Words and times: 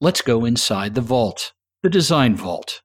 Let's 0.00 0.22
go 0.22 0.44
inside 0.44 0.94
the 0.94 1.00
vault, 1.00 1.52
the 1.82 1.90
design 1.90 2.36
vault. 2.36 2.82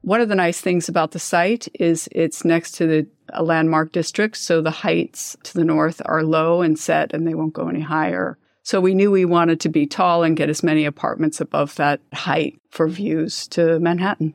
One 0.00 0.20
of 0.20 0.28
the 0.28 0.34
nice 0.34 0.60
things 0.60 0.88
about 0.88 1.12
the 1.12 1.20
site 1.20 1.68
is 1.78 2.08
it's 2.10 2.44
next 2.44 2.72
to 2.72 2.88
the 2.88 3.06
a 3.32 3.44
landmark 3.44 3.92
district, 3.92 4.36
so 4.36 4.60
the 4.60 4.72
heights 4.72 5.36
to 5.44 5.54
the 5.54 5.64
north 5.64 6.02
are 6.04 6.24
low 6.24 6.62
and 6.62 6.76
set 6.76 7.12
and 7.12 7.28
they 7.28 7.34
won't 7.34 7.52
go 7.52 7.68
any 7.68 7.82
higher. 7.82 8.38
So 8.64 8.80
we 8.80 8.92
knew 8.92 9.12
we 9.12 9.24
wanted 9.24 9.60
to 9.60 9.68
be 9.68 9.86
tall 9.86 10.24
and 10.24 10.36
get 10.36 10.48
as 10.48 10.64
many 10.64 10.84
apartments 10.84 11.40
above 11.40 11.76
that 11.76 12.00
height 12.12 12.58
for 12.70 12.88
views 12.88 13.46
to 13.48 13.78
Manhattan. 13.78 14.34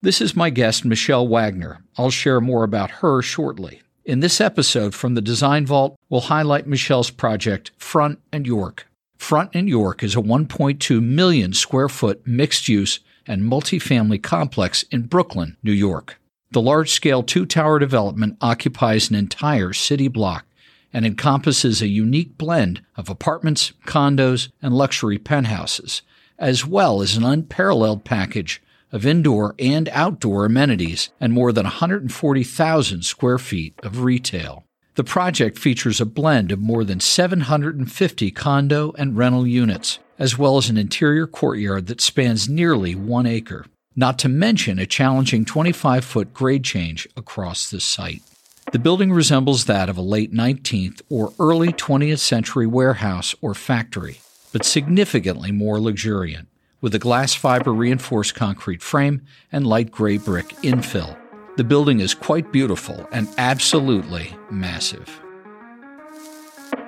This 0.00 0.20
is 0.20 0.36
my 0.36 0.50
guest, 0.50 0.84
Michelle 0.84 1.26
Wagner. 1.26 1.82
I'll 1.98 2.10
share 2.10 2.40
more 2.40 2.62
about 2.62 2.90
her 3.02 3.20
shortly. 3.20 3.82
In 4.04 4.20
this 4.20 4.40
episode 4.40 4.94
from 4.94 5.14
the 5.14 5.22
Design 5.22 5.66
Vault, 5.66 5.96
we'll 6.08 6.20
highlight 6.20 6.68
Michelle's 6.68 7.10
project, 7.10 7.72
Front 7.78 8.20
and 8.30 8.46
York. 8.46 8.86
Front 9.24 9.52
and 9.54 9.70
York 9.70 10.02
is 10.02 10.14
a 10.14 10.20
1.2 10.20 11.02
million 11.02 11.54
square 11.54 11.88
foot 11.88 12.26
mixed 12.26 12.68
use 12.68 13.00
and 13.26 13.40
multifamily 13.40 14.22
complex 14.22 14.82
in 14.90 15.06
Brooklyn, 15.06 15.56
New 15.62 15.72
York. 15.72 16.20
The 16.50 16.60
large 16.60 16.90
scale 16.90 17.22
two 17.22 17.46
tower 17.46 17.78
development 17.78 18.36
occupies 18.42 19.08
an 19.08 19.16
entire 19.16 19.72
city 19.72 20.08
block 20.08 20.44
and 20.92 21.06
encompasses 21.06 21.80
a 21.80 21.88
unique 21.88 22.36
blend 22.36 22.82
of 22.98 23.08
apartments, 23.08 23.72
condos, 23.86 24.50
and 24.60 24.74
luxury 24.74 25.16
penthouses, 25.16 26.02
as 26.38 26.66
well 26.66 27.00
as 27.00 27.16
an 27.16 27.24
unparalleled 27.24 28.04
package 28.04 28.62
of 28.92 29.06
indoor 29.06 29.54
and 29.58 29.88
outdoor 29.88 30.44
amenities 30.44 31.08
and 31.18 31.32
more 31.32 31.50
than 31.50 31.64
140,000 31.64 33.02
square 33.06 33.38
feet 33.38 33.72
of 33.82 34.04
retail. 34.04 34.64
The 34.96 35.02
project 35.02 35.58
features 35.58 36.00
a 36.00 36.06
blend 36.06 36.52
of 36.52 36.60
more 36.60 36.84
than 36.84 37.00
750 37.00 38.30
condo 38.30 38.92
and 38.96 39.16
rental 39.16 39.44
units, 39.44 39.98
as 40.20 40.38
well 40.38 40.56
as 40.56 40.70
an 40.70 40.76
interior 40.76 41.26
courtyard 41.26 41.88
that 41.88 42.00
spans 42.00 42.48
nearly 42.48 42.94
one 42.94 43.26
acre, 43.26 43.66
not 43.96 44.20
to 44.20 44.28
mention 44.28 44.78
a 44.78 44.86
challenging 44.86 45.44
25 45.44 46.04
foot 46.04 46.32
grade 46.32 46.62
change 46.62 47.08
across 47.16 47.68
the 47.68 47.80
site. 47.80 48.22
The 48.70 48.78
building 48.78 49.12
resembles 49.12 49.64
that 49.64 49.88
of 49.88 49.98
a 49.98 50.02
late 50.02 50.32
19th 50.32 51.02
or 51.10 51.32
early 51.40 51.72
20th 51.72 52.20
century 52.20 52.66
warehouse 52.66 53.34
or 53.42 53.52
factory, 53.52 54.20
but 54.52 54.64
significantly 54.64 55.50
more 55.50 55.80
luxuriant, 55.80 56.46
with 56.80 56.94
a 56.94 57.00
glass 57.00 57.34
fiber 57.34 57.72
reinforced 57.72 58.36
concrete 58.36 58.80
frame 58.80 59.22
and 59.50 59.66
light 59.66 59.90
gray 59.90 60.18
brick 60.18 60.50
infill. 60.62 61.18
The 61.56 61.62
building 61.62 62.00
is 62.00 62.14
quite 62.14 62.50
beautiful 62.50 63.06
and 63.12 63.28
absolutely 63.38 64.36
massive. 64.50 65.20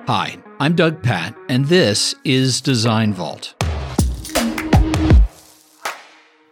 Hi, 0.07 0.35
I'm 0.59 0.75
Doug 0.75 1.01
Patt, 1.01 1.37
and 1.47 1.67
this 1.67 2.13
is 2.25 2.59
Design 2.59 3.13
Vault. 3.13 3.53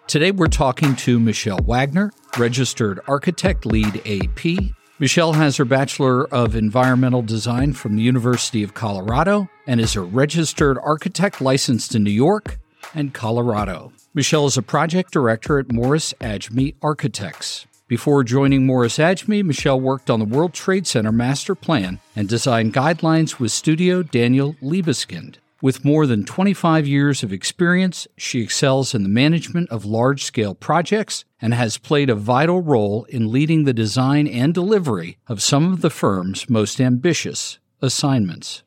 Today 0.07 0.31
we're 0.31 0.47
talking 0.47 0.95
to 0.95 1.19
Michelle 1.19 1.59
Wagner, 1.65 2.09
registered 2.37 3.01
architect 3.05 3.65
LEED 3.65 4.01
AP. 4.05 4.73
Michelle 4.97 5.33
has 5.33 5.57
her 5.57 5.65
Bachelor 5.65 6.25
of 6.33 6.55
Environmental 6.55 7.21
Design 7.21 7.73
from 7.73 7.97
the 7.97 8.01
University 8.01 8.63
of 8.63 8.73
Colorado 8.73 9.49
and 9.67 9.81
is 9.81 9.97
a 9.97 10.01
registered 10.01 10.77
architect 10.81 11.41
licensed 11.41 11.93
in 11.93 12.05
New 12.05 12.11
York 12.11 12.59
and 12.93 13.13
Colorado. 13.13 13.91
Michelle 14.13 14.45
is 14.45 14.55
a 14.55 14.61
project 14.61 15.11
director 15.11 15.59
at 15.59 15.69
Morris 15.69 16.13
Adjmi 16.21 16.75
Architects. 16.81 17.67
Before 17.87 18.23
joining 18.23 18.65
Morris 18.65 18.97
Adjmi, 18.97 19.45
Michelle 19.45 19.79
worked 19.79 20.09
on 20.09 20.17
the 20.17 20.25
World 20.25 20.53
Trade 20.55 20.87
Center 20.87 21.11
master 21.11 21.53
plan 21.53 21.99
and 22.15 22.27
designed 22.27 22.73
guidelines 22.73 23.39
with 23.39 23.51
studio 23.51 24.01
Daniel 24.01 24.55
Libeskind. 24.55 25.35
With 25.61 25.85
more 25.85 26.07
than 26.07 26.25
25 26.25 26.87
years 26.87 27.21
of 27.21 27.31
experience, 27.31 28.07
she 28.17 28.41
excels 28.41 28.95
in 28.95 29.03
the 29.03 29.09
management 29.09 29.69
of 29.69 29.85
large 29.85 30.23
scale 30.23 30.55
projects 30.55 31.25
and 31.39 31.53
has 31.53 31.77
played 31.77 32.09
a 32.09 32.15
vital 32.15 32.59
role 32.59 33.03
in 33.03 33.31
leading 33.31 33.65
the 33.65 33.73
design 33.73 34.27
and 34.27 34.51
delivery 34.51 35.19
of 35.27 35.43
some 35.43 35.71
of 35.71 35.81
the 35.81 35.91
firm's 35.91 36.49
most 36.49 36.81
ambitious 36.81 37.59
assignments. 37.83 38.63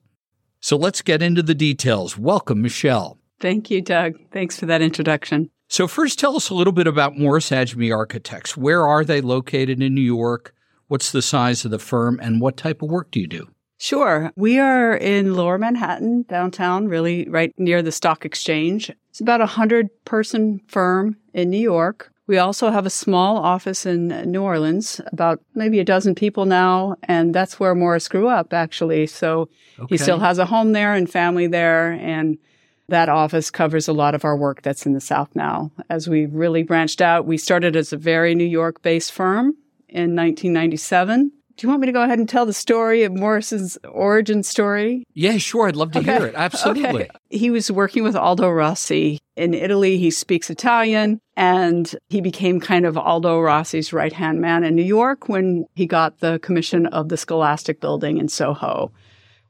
So 0.61 0.77
let's 0.77 1.03
get 1.03 1.23
into 1.23 1.43
the 1.43 1.57
details. 1.57 2.17
Welcome, 2.17 2.63
Michelle. 2.63 3.19
Thank 3.41 3.69
you, 3.69 3.83
Doug. 3.83 4.15
Thanks 4.31 4.61
for 4.61 4.67
that 4.67 4.81
introduction. 4.81 5.51
So, 5.71 5.87
first, 5.87 6.19
tell 6.19 6.35
us 6.35 6.49
a 6.49 6.55
little 6.55 6.73
bit 6.73 6.87
about 6.87 7.19
Morris 7.19 7.51
Adjmi 7.51 7.95
Architects. 7.95 8.57
Where 8.57 8.87
are 8.87 9.05
they 9.05 9.21
located 9.21 9.83
in 9.83 9.95
New 9.95 10.01
York? 10.01 10.55
What's 10.87 11.13
the 11.13 11.21
size 11.21 11.67
of 11.67 11.71
the 11.71 11.79
firm, 11.79 12.19
and 12.23 12.41
what 12.41 12.57
type 12.57 12.81
of 12.81 12.89
work 12.89 13.11
do 13.11 13.21
you 13.21 13.27
do? 13.27 13.49
Sure. 13.77 14.33
We 14.35 14.59
are 14.59 14.97
in 14.97 15.35
lower 15.35 15.59
Manhattan, 15.59 16.23
downtown, 16.23 16.89
really 16.89 17.29
right 17.29 17.53
near 17.59 17.83
the 17.83 17.93
stock 17.93 18.25
exchange. 18.25 18.91
It's 19.11 19.21
about 19.21 19.43
a 19.43 19.47
hundred 19.47 19.91
person 20.07 20.63
firm 20.69 21.19
in 21.35 21.51
New 21.51 21.61
York. 21.61 22.11
We 22.27 22.39
also 22.39 22.71
have 22.71 22.87
a 22.87 22.91
small 22.91 23.37
office 23.37 23.85
in 23.85 24.09
New 24.31 24.43
Orleans, 24.43 25.03
about 25.13 25.41
maybe 25.55 25.81
a 25.81 25.85
dozen 25.85 26.15
people 26.15 26.47
now, 26.47 26.97
and 27.03 27.35
that's 27.35 27.61
where 27.61 27.75
Morris 27.75 28.09
grew 28.09 28.29
up, 28.29 28.55
actually. 28.55 29.07
So 29.07 29.51
okay. 29.79 29.87
he 29.91 29.99
still 29.99 30.19
has 30.19 30.39
a 30.39 30.47
home 30.47 30.73
there 30.73 30.95
and 30.95 31.09
family 31.09 31.47
there, 31.47 31.93
and 31.93 32.39
that 32.89 33.09
office 33.09 33.51
covers 33.51 33.89
a 33.89 33.93
lot 33.93 34.15
of 34.15 34.25
our 34.25 34.37
work 34.37 34.63
that's 34.63 34.87
in 34.87 34.93
the 34.93 35.01
South 35.01 35.29
now. 35.35 35.71
As 35.91 36.09
we 36.09 36.27
really 36.27 36.63
branched 36.63 37.01
out, 37.01 37.27
we 37.27 37.37
started 37.37 37.77
as 37.77 37.93
a 37.93 37.97
very 37.97 38.35
New 38.35 38.45
York 38.45 38.83
based 38.83 39.13
firm 39.13 39.57
in 39.89 40.15
1997 40.17 41.33
do 41.59 41.67
you 41.67 41.71
want 41.71 41.81
me 41.81 41.87
to 41.87 41.93
go 41.93 42.03
ahead 42.03 42.21
and 42.21 42.29
tell 42.29 42.47
the 42.47 42.53
story 42.53 43.03
of 43.03 43.13
Morris's 43.13 43.77
origin 43.91 44.45
story? 44.45 45.05
Yeah, 45.15 45.39
sure. 45.39 45.67
I'd 45.67 45.75
love 45.75 45.91
to 45.91 45.99
okay. 45.99 46.19
hear 46.19 46.27
it. 46.29 46.37
Absolutely. 46.37 47.03
Okay. 47.03 47.11
He 47.31 47.51
was 47.51 47.69
working 47.69 48.05
with 48.05 48.15
Aldo 48.15 48.49
Rossi 48.49 49.19
in 49.37 49.55
Italy. 49.55 49.99
He 49.99 50.13
speaks 50.13 50.51
Italian 50.51 51.21
and 51.37 51.93
he 52.11 52.21
became 52.21 52.61
kind 52.61 52.87
of 52.87 52.97
Aldo 52.97 53.41
Rossi's 53.41 53.93
right 53.93 54.13
hand 54.13 54.41
man 54.41 54.63
in 54.63 54.77
New 54.77 54.85
York 54.85 55.29
when 55.29 55.67
he 55.75 55.85
got 55.85 56.21
the 56.21 56.39
commission 56.39 56.87
of 56.87 57.09
the 57.09 57.17
Scholastic 57.17 57.81
building 57.81 58.19
in 58.19 58.29
Soho 58.29 58.93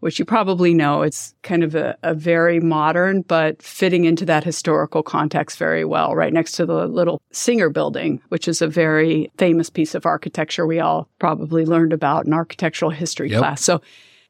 which 0.01 0.19
you 0.19 0.25
probably 0.25 0.75
know. 0.75 1.03
It's 1.03 1.35
kind 1.43 1.63
of 1.63 1.75
a, 1.75 1.97
a, 2.03 2.15
very 2.15 2.61
modern, 2.61 3.23
but 3.23 3.63
fitting 3.63 4.05
into 4.05 4.25
that 4.27 4.45
historical 4.45 5.03
context 5.03 5.59
very 5.59 5.85
well, 5.85 6.15
right 6.15 6.33
next 6.33 6.53
to 6.53 6.67
the 6.67 6.87
little 6.87 7.21
Singer 7.33 7.71
building, 7.71 8.21
which 8.29 8.49
is 8.49 8.63
a 8.63 8.69
very 8.69 9.31
famous 9.39 9.71
piece 9.71 9.95
of 9.95 10.07
architecture 10.07 10.67
we 10.67 10.81
all 10.81 11.09
probably 11.19 11.65
learned 11.65 11.93
about 11.93 12.27
in 12.27 12.33
architectural 12.33 12.91
history 12.91 13.31
yep. 13.31 13.41
class. 13.41 13.63
So 13.63 13.81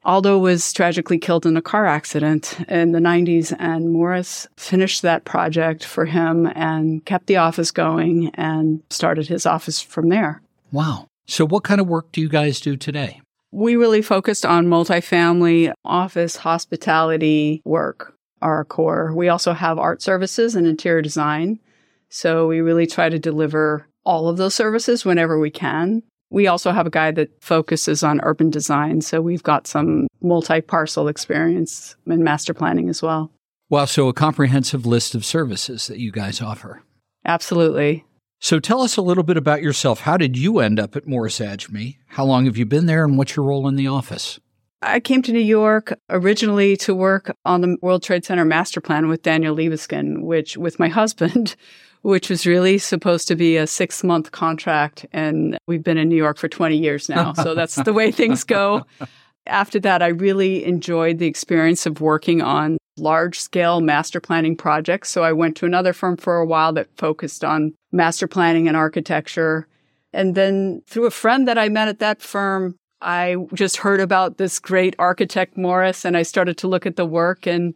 Aldo 0.05 0.39
was 0.39 0.73
tragically 0.73 1.19
killed 1.19 1.45
in 1.45 1.57
a 1.57 1.63
car 1.63 1.87
accident 1.87 2.59
in 2.69 2.93
the 2.93 2.99
90s, 2.99 3.55
and 3.59 3.91
Morris 3.91 4.47
finished 4.57 5.03
that 5.03 5.25
project 5.25 5.85
for 5.85 6.05
him 6.05 6.47
and 6.55 7.05
kept 7.05 7.27
the 7.27 7.37
office 7.37 7.71
going 7.71 8.31
and 8.35 8.83
started 8.91 9.27
his 9.27 9.45
office 9.45 9.81
from 9.81 10.09
there. 10.09 10.41
Wow. 10.73 11.09
So, 11.27 11.45
what 11.47 11.65
kind 11.65 11.81
of 11.81 11.89
work 11.89 12.11
do 12.13 12.21
you 12.21 12.29
guys 12.29 12.61
do 12.61 12.77
today? 12.77 13.21
We 13.51 13.77
really 13.77 14.03
focused 14.03 14.45
on 14.45 14.67
multifamily 14.67 15.73
office 15.85 16.37
hospitality 16.37 17.63
work, 17.65 18.15
our 18.43 18.65
core. 18.65 19.15
We 19.15 19.29
also 19.29 19.53
have 19.53 19.79
art 19.79 20.03
services 20.03 20.55
and 20.55 20.67
interior 20.67 21.03
design. 21.03 21.59
So 22.11 22.47
we 22.47 22.61
really 22.61 22.87
try 22.87 23.09
to 23.09 23.19
deliver 23.19 23.87
all 24.05 24.29
of 24.29 24.37
those 24.37 24.55
services 24.55 25.05
whenever 25.05 25.39
we 25.39 25.51
can. 25.51 26.03
We 26.31 26.47
also 26.47 26.73
have 26.73 26.87
a 26.87 26.91
guy 26.91 27.11
that 27.13 27.31
focuses 27.43 28.03
on 28.03 28.21
urban 28.23 28.51
design. 28.51 29.01
So 29.01 29.21
we've 29.21 29.43
got 29.43 29.67
some 29.67 30.09
multi 30.21 30.61
parcel 30.61 31.09
experience 31.09 31.97
in 32.07 32.23
master 32.23 32.53
planning 32.53 32.89
as 32.89 33.03
well. 33.03 33.31
Wow. 33.71 33.87
So 33.87 34.09
a 34.09 34.15
comprehensive 34.15 34.87
list 34.87 35.15
of 35.15 35.25
services 35.25 35.87
that 35.87 35.99
you 35.99 36.13
guys 36.13 36.41
offer. 36.41 36.83
Absolutely. 37.25 38.05
So 38.41 38.61
tell 38.61 38.83
us 38.83 38.97
a 38.97 39.03
little 39.03 39.25
bit 39.25 39.37
about 39.37 39.63
yourself. 39.63 40.01
How 40.01 40.17
did 40.17 40.37
you 40.37 40.61
end 40.61 40.79
up 40.79 40.95
at 40.95 41.07
Morris 41.07 41.41
Adjmi? 41.41 41.97
How 42.07 42.25
long 42.25 42.47
have 42.47 42.57
you 42.57 42.67
been 42.67 42.87
there 42.87 43.05
and 43.05 43.19
what's 43.19 43.35
your 43.35 43.45
role 43.45 43.67
in 43.67 43.75
the 43.75 43.89
office? 43.89 44.39
I 44.81 45.01
came 45.01 45.23
to 45.23 45.33
New 45.33 45.41
York 45.41 45.99
originally 46.09 46.77
to 46.79 46.95
work 46.95 47.37
on 47.45 47.63
the 47.63 47.77
World 47.83 48.05
Trade 48.05 48.25
Center 48.25 48.45
master 48.45 48.81
plan 48.81 49.09
with 49.09 49.23
Daniel 49.23 49.57
Libeskind, 49.57 50.23
which 50.23 50.57
with 50.57 50.79
my 50.79 50.89
husband, 51.01 51.57
which 52.03 52.31
was 52.31 52.47
really 52.47 52.79
supposed 52.79 53.27
to 53.27 53.35
be 53.35 53.57
a 53.57 53.67
six 53.67 54.05
month 54.05 54.31
contract. 54.31 55.05
And 55.13 55.59
we've 55.67 55.83
been 55.83 55.99
in 55.99 56.09
New 56.09 56.17
York 56.17 56.39
for 56.39 56.49
20 56.49 56.77
years 56.77 57.09
now. 57.09 57.33
So 57.43 57.55
that's 57.55 57.75
the 57.75 57.93
way 57.93 58.13
things 58.13 58.45
go. 58.45 58.87
After 59.47 59.81
that, 59.81 60.01
I 60.03 60.09
really 60.09 60.65
enjoyed 60.65 61.19
the 61.19 61.27
experience 61.27 61.87
of 61.87 62.01
working 62.01 62.41
on 62.41 62.79
large 62.99 63.39
scale 63.39 63.81
master 63.81 64.21
planning 64.21 64.57
projects. 64.57 65.11
So 65.11 65.23
I 65.23 65.33
went 65.33 65.57
to 65.59 65.67
another 65.67 65.93
firm 65.93 66.17
for 66.17 66.39
a 66.39 66.47
while 66.47 66.73
that 66.75 66.89
focused 66.97 67.45
on 67.45 67.75
master 67.93 68.27
planning 68.27 68.69
and 68.69 68.77
architecture. 68.77 69.67
And 70.13 70.35
then 70.35 70.83
through 70.87 71.07
a 71.07 71.11
friend 71.11 71.47
that 71.49 71.59
I 71.59 71.69
met 71.69 71.89
at 71.89 71.99
that 71.99 72.23
firm, 72.23 72.77
I 73.01 73.37
just 73.55 73.77
heard 73.77 74.01
about 74.01 74.39
this 74.39 74.59
great 74.59 74.97
architect 74.99 75.57
Morris 75.57 76.05
and 76.05 76.17
I 76.17 76.23
started 76.23 76.57
to 76.59 76.69
look 76.69 76.87
at 76.87 76.97
the 76.97 77.07
work 77.07 77.47
and 77.47 77.75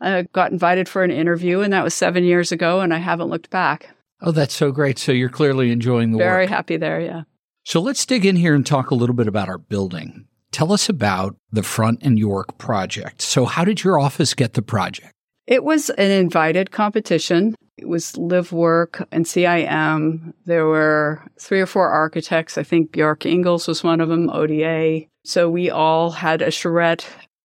I 0.00 0.22
got 0.32 0.52
invited 0.52 0.88
for 0.88 1.02
an 1.02 1.10
interview 1.10 1.60
and 1.60 1.72
that 1.72 1.82
was 1.82 1.94
seven 1.94 2.24
years 2.24 2.52
ago 2.52 2.80
and 2.80 2.94
I 2.94 2.98
haven't 2.98 3.28
looked 3.28 3.50
back. 3.50 3.88
Oh, 4.20 4.30
that's 4.30 4.54
so 4.54 4.70
great. 4.70 4.98
So 4.98 5.12
you're 5.12 5.28
clearly 5.28 5.70
enjoying 5.70 6.12
the 6.12 6.18
Very 6.18 6.28
work. 6.28 6.36
Very 6.36 6.46
happy 6.46 6.76
there, 6.76 7.00
yeah. 7.00 7.22
So 7.64 7.80
let's 7.80 8.04
dig 8.06 8.24
in 8.24 8.36
here 8.36 8.54
and 8.54 8.64
talk 8.64 8.90
a 8.90 8.94
little 8.94 9.14
bit 9.14 9.26
about 9.26 9.48
our 9.48 9.58
building. 9.58 10.26
Tell 10.54 10.72
us 10.72 10.88
about 10.88 11.34
the 11.50 11.64
Front 11.64 11.98
and 12.02 12.16
York 12.16 12.58
project. 12.58 13.20
So, 13.20 13.44
how 13.44 13.64
did 13.64 13.82
your 13.82 13.98
office 13.98 14.34
get 14.34 14.52
the 14.52 14.62
project? 14.62 15.10
It 15.48 15.64
was 15.64 15.90
an 15.90 16.12
invited 16.12 16.70
competition. 16.70 17.56
It 17.76 17.88
was 17.88 18.12
LIVWRK 18.12 19.04
and 19.10 19.24
CIM. 19.24 20.32
There 20.46 20.64
were 20.66 21.24
three 21.40 21.60
or 21.60 21.66
four 21.66 21.88
architects. 21.88 22.56
I 22.56 22.62
think 22.62 22.92
Bjarke 22.92 23.28
Ingels 23.28 23.66
was 23.66 23.82
one 23.82 24.00
of 24.00 24.08
them, 24.08 24.30
ODA. 24.30 25.06
So 25.24 25.50
we 25.50 25.70
all 25.70 26.12
had 26.12 26.40
a 26.40 26.52
charrette. 26.52 27.04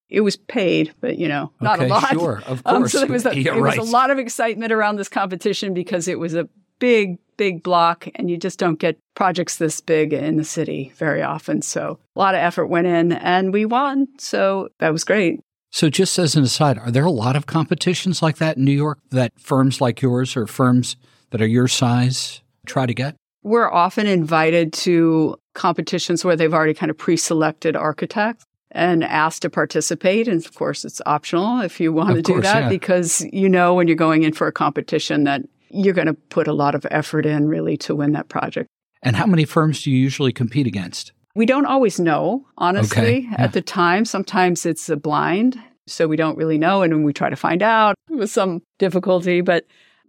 It 0.10 0.22
was 0.22 0.38
paid, 0.38 0.94
but 1.02 1.18
you 1.18 1.28
know, 1.28 1.52
not 1.62 1.80
okay, 1.80 1.88
a 1.88 1.90
lot. 1.90 2.12
Sure, 2.12 2.44
of 2.46 2.64
course. 2.64 2.76
Um, 2.76 2.88
so 2.88 3.00
there 3.00 3.08
was, 3.08 3.26
a, 3.26 3.36
yeah, 3.42 3.54
right. 3.54 3.80
was 3.80 3.90
a 3.90 3.92
lot 3.92 4.12
of 4.12 4.20
excitement 4.20 4.72
around 4.72 4.98
this 4.98 5.10
competition 5.10 5.74
because 5.74 6.08
it 6.08 6.20
was 6.20 6.36
a 6.36 6.48
big, 6.80 7.18
big 7.38 7.64
block, 7.64 8.08
and 8.16 8.30
you 8.30 8.38
just 8.38 8.60
don't 8.60 8.80
get 8.80 8.98
projects 9.16 9.58
this 9.58 9.81
big 9.81 10.14
in 10.14 10.38
the 10.38 10.44
city 10.44 10.92
very 10.96 11.22
often. 11.22 11.62
So 11.62 12.00
a 12.16 12.20
lot 12.20 12.36
of 12.36 12.40
effort 12.40 12.68
went 12.68 12.88
in, 12.88 13.12
and 13.14 13.54
we 13.54 13.66
won. 13.66 14.08
So 14.18 14.70
that 14.80 14.92
was 14.92 15.04
great. 15.04 15.40
So, 15.72 15.90
just 15.90 16.18
as 16.18 16.36
an 16.36 16.44
aside, 16.44 16.80
are 16.80 16.90
there 16.90 17.06
a 17.06 17.12
lot 17.12 17.36
of 17.36 17.46
competitions 17.46 18.24
like 18.24 18.38
that 18.38 18.58
in 18.58 18.66
New 18.66 18.72
York 18.72 18.98
that 19.12 19.40
firms 19.40 19.80
like 19.80 20.02
yours 20.02 20.36
or 20.36 20.48
firms 20.48 20.96
that 21.30 21.42
are 21.42 21.48
your 21.48 21.68
size 21.68 22.42
try 22.66 22.88
to 22.88 22.94
get? 22.94 23.16
We're 23.44 23.72
often 23.72 24.08
invited 24.08 24.74
to 24.74 25.38
competitions 25.54 26.25
where 26.25 26.36
they've 26.36 26.54
already 26.54 26.74
kind 26.74 26.90
of 26.90 26.98
pre 26.98 27.18
selected 27.18 27.75
architects 27.75 28.46
and 28.72 29.04
asked 29.04 29.44
to 29.44 29.50
participate. 29.50 30.28
And 30.28 30.44
of 30.44 30.56
course, 30.56 30.86
it's 30.86 31.02
optional 31.06 31.62
if 31.62 31.80
you 31.80 31.94
want 31.94 32.12
of 32.12 32.18
to 32.18 32.24
course, 32.24 32.38
do 32.38 32.42
that 32.42 32.64
yeah. 32.64 32.70
because 32.70 33.25
you 33.32 33.50
know 33.50 33.74
when 33.75 33.88
you're 33.88 33.96
going 33.96 34.24
in 34.24 34.34
for 34.34 34.48
a 34.48 34.52
competition 34.52 35.24
that 35.25 35.44
you're 35.69 35.94
going 35.94 36.07
to 36.07 36.13
put 36.13 36.48
a 36.48 36.54
lot 36.54 36.75
of 36.75 36.86
effort 36.92 37.25
in 37.25 37.48
really 37.48 37.77
to 37.77 37.95
win 37.95 38.13
that 38.13 38.30
project. 38.30 38.68
And 39.01 39.16
how 39.16 39.25
many 39.25 39.45
firms 39.45 39.83
do 39.83 39.92
you 39.92 39.98
usually 39.98 40.33
compete 40.33 40.68
against? 40.68 41.13
We 41.36 41.45
don't 41.45 41.66
always 41.66 42.00
know, 42.00 42.45
honestly, 42.57 43.00
okay, 43.00 43.27
yeah. 43.31 43.36
at 43.38 43.54
the 43.54 43.62
time. 43.62 44.04
Sometimes 44.04 44.66
it's 44.66 44.89
a 44.89 44.98
blind, 44.98 45.57
so 45.88 46.07
we 46.07 46.18
don't 46.18 46.38
really 46.38 46.57
know. 46.57 46.81
And 46.81 46.94
when 46.94 47.04
we 47.04 47.13
try 47.13 47.30
to 47.30 47.36
find 47.36 47.62
out 47.63 47.95
with 48.10 48.30
some 48.30 48.62
difficulty, 48.77 49.42
but, 49.42 49.66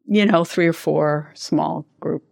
you 0.06 0.26
know, 0.26 0.44
three 0.44 0.66
or 0.66 0.72
four 0.72 1.30
small 1.34 1.86
group. 2.00 2.24